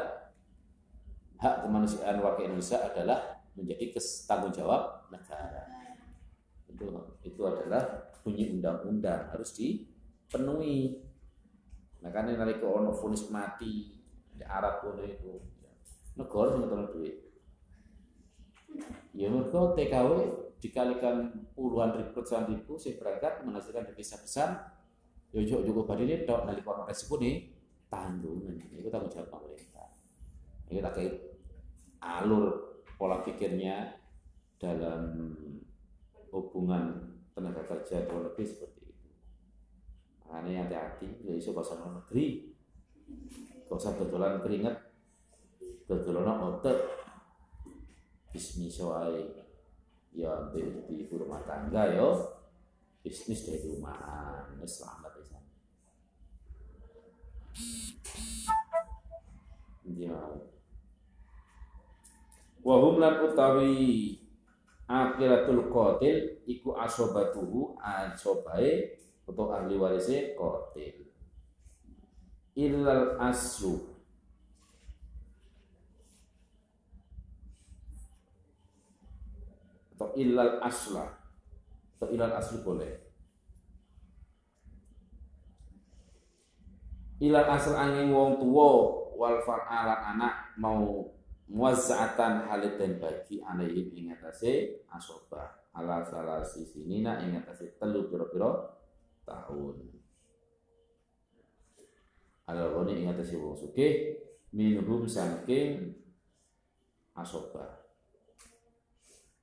hak 1.43 1.67
kemanusiaan 1.67 2.23
warga 2.23 2.47
Indonesia 2.47 2.79
adalah 2.87 3.43
menjadi 3.59 3.99
tanggung 4.23 4.55
jawab 4.55 5.11
negara. 5.11 5.67
Itu 6.71 6.87
itu 7.27 7.41
adalah 7.43 8.15
bunyi 8.23 8.55
undang-undang 8.55 9.27
harus 9.35 9.51
dipenuhi. 9.59 11.03
Nah 11.99 12.15
karena 12.15 12.39
nalika 12.39 12.63
ono 12.63 12.95
vonis 12.95 13.27
mati 13.27 13.91
di 14.31 14.43
Arab 14.47 14.87
itu 15.03 15.35
negara 16.15 16.55
sing 16.55 16.63
duit 16.95 17.26
Ya 19.17 19.27
mereka 19.33 19.73
TKW 19.73 20.11
dikalikan 20.61 21.33
puluhan 21.53 21.93
ribu, 21.97 22.21
ratusan 22.21 22.49
ribu, 22.49 22.77
saya 22.77 22.97
berangkat 23.01 23.45
menghasilkan 23.45 23.85
devisa 23.89 24.17
besar. 24.21 24.77
Ya 25.33 25.41
juga 25.43 25.67
juga 25.69 25.93
ini 25.99 26.23
dok 26.23 26.45
nali 26.45 26.61
kono 26.61 26.85
resiko 26.85 27.17
nih 27.17 27.49
tanggungan. 27.89 28.57
Itu 28.73 28.89
tanggung 28.93 29.11
jawab 29.11 29.29
pemerintah. 29.29 29.89
Ini 30.69 30.79
terkait 30.83 31.13
alur 32.01 32.77
pola 32.97 33.21
pikirnya 33.25 33.97
dalam 34.57 35.33
hubungan 36.33 37.13
tenaga 37.33 37.61
kerja 37.65 38.09
luar 38.09 38.33
negeri 38.33 38.45
seperti 38.45 38.81
itu. 38.89 39.07
Makanya 40.25 40.65
hati-hati, 40.65 41.09
ya 41.23 41.33
isu 41.37 41.53
bahasa 41.53 41.77
negeri. 41.81 42.53
Gak 43.67 43.77
usah 43.77 43.93
dodolan 43.99 44.41
keringet, 44.41 44.75
dodolan 45.85 46.27
bisnis 48.31 48.79
wae 48.83 49.23
ya 50.15 50.49
di, 50.51 51.05
rumah 51.13 51.41
tangga 51.45 51.93
yo 51.95 52.37
bisnis 53.01 53.47
dari 53.47 53.63
rumah 53.69 53.97
wis 54.59 54.81
selamat 54.81 55.17
ya. 59.95 60.19
Wa 62.59 62.75
hum 62.83 62.99
lan 62.99 63.23
utawi 63.23 63.75
akhiratul 64.87 65.71
qatil 65.71 66.43
iku 66.43 66.75
asobatuhu 66.75 67.79
asobae 67.79 68.99
atau 69.23 69.55
ahli 69.55 69.79
warise 69.79 70.35
qatil. 70.35 71.07
Illal 72.57 73.15
aslu 73.21 73.86
atau 79.97 80.13
ilal 80.13 80.61
asla. 80.61 81.09
Atau 81.97 82.13
ilal 82.13 82.37
asli 82.37 82.61
boleh. 82.61 82.93
Ilal 87.17 87.49
asal 87.49 87.73
angin 87.73 88.13
wong 88.13 88.37
tua 88.37 88.69
wal 89.17 89.41
far'alan 89.41 89.97
anak 90.13 90.53
mau 90.61 91.09
muazza'atan 91.49 92.45
halit 92.45 92.77
dan 92.77 93.01
bagi 93.01 93.41
alaihim 93.41 93.89
ingatase 93.89 94.85
asoba. 94.93 95.65
Ala 95.73 96.05
salah 96.05 96.45
sisi 96.45 96.85
nina 96.85 97.17
ingatase 97.25 97.81
telu 97.81 98.05
piro-piro 98.13 98.77
tahun. 99.25 99.81
Ala 102.53 102.69
roni 102.69 103.01
ingatase 103.01 103.33
wong 103.33 103.57
suke 103.57 103.89
minhum 104.53 105.09
saking 105.09 105.89
asoba 107.17 107.86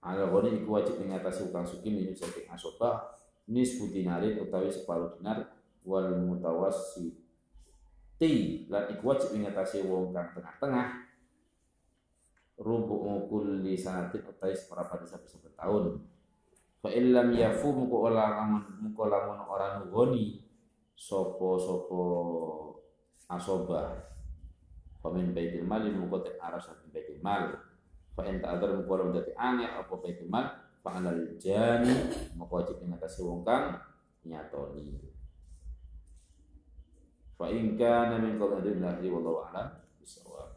Ala 0.04 0.28
goni 0.28 0.60
iku 0.60 0.76
wajib 0.76 1.00
mengatasi 1.00 1.48
utang 1.48 1.64
suki 1.64 1.88
minum 1.88 2.12
saking 2.12 2.44
asoba 2.52 3.16
nisfu 3.48 3.88
dinarin 3.88 4.36
utawi 4.36 4.68
separuh 4.68 5.16
dinar 5.16 5.48
wal 5.80 6.12
ti 8.20 8.68
lan 8.68 8.84
iku 8.92 9.16
wajib 9.16 9.32
mengatasi 9.32 9.88
wong 9.88 10.12
kang 10.12 10.28
tengah-tengah 10.36 11.08
rubu 12.60 12.94
ngukul 13.00 13.64
li 13.64 13.74
sanatin 13.74 14.28
utawi 14.28 14.52
seperempat 14.52 15.08
sampai 15.08 15.28
satu 15.28 15.48
tahun. 15.56 15.84
Fa 16.84 16.92
illam 16.92 17.32
yafu 17.32 17.72
muko 17.72 18.12
ora 18.12 18.44
lamun 18.44 18.60
muko 18.84 19.08
lamun 19.08 19.40
ora 19.48 19.80
sopo 20.94 21.56
sopo 21.56 22.02
asoba. 23.32 24.04
Pamin 25.00 25.32
baitil 25.32 25.64
mali 25.64 25.88
muko 25.96 26.20
te 26.20 26.36
aras 26.36 26.68
baitil 26.92 27.24
mal 27.24 27.73
fa 28.14 28.22
in 28.30 28.38
ta'adzar 28.38 28.70
muqalam 28.78 29.10
dadi 29.10 29.34
angel 29.34 29.70
apa 29.74 29.92
baitul 29.98 30.30
mal 30.30 30.46
fa 30.80 31.02
anal 31.02 31.18
jani 31.36 31.90
maka 32.38 32.52
wajib 32.62 32.78
ngatasi 32.78 33.20
wong 33.26 33.42
kang 33.42 33.74
nyatoni. 34.24 35.02
Fa 37.34 37.50
in 37.50 37.74
kana 37.74 38.22
min 38.22 38.38
qadri 38.38 39.10
wallahu 39.10 39.42
a'lam 39.50 39.68
bisawab 39.98 40.53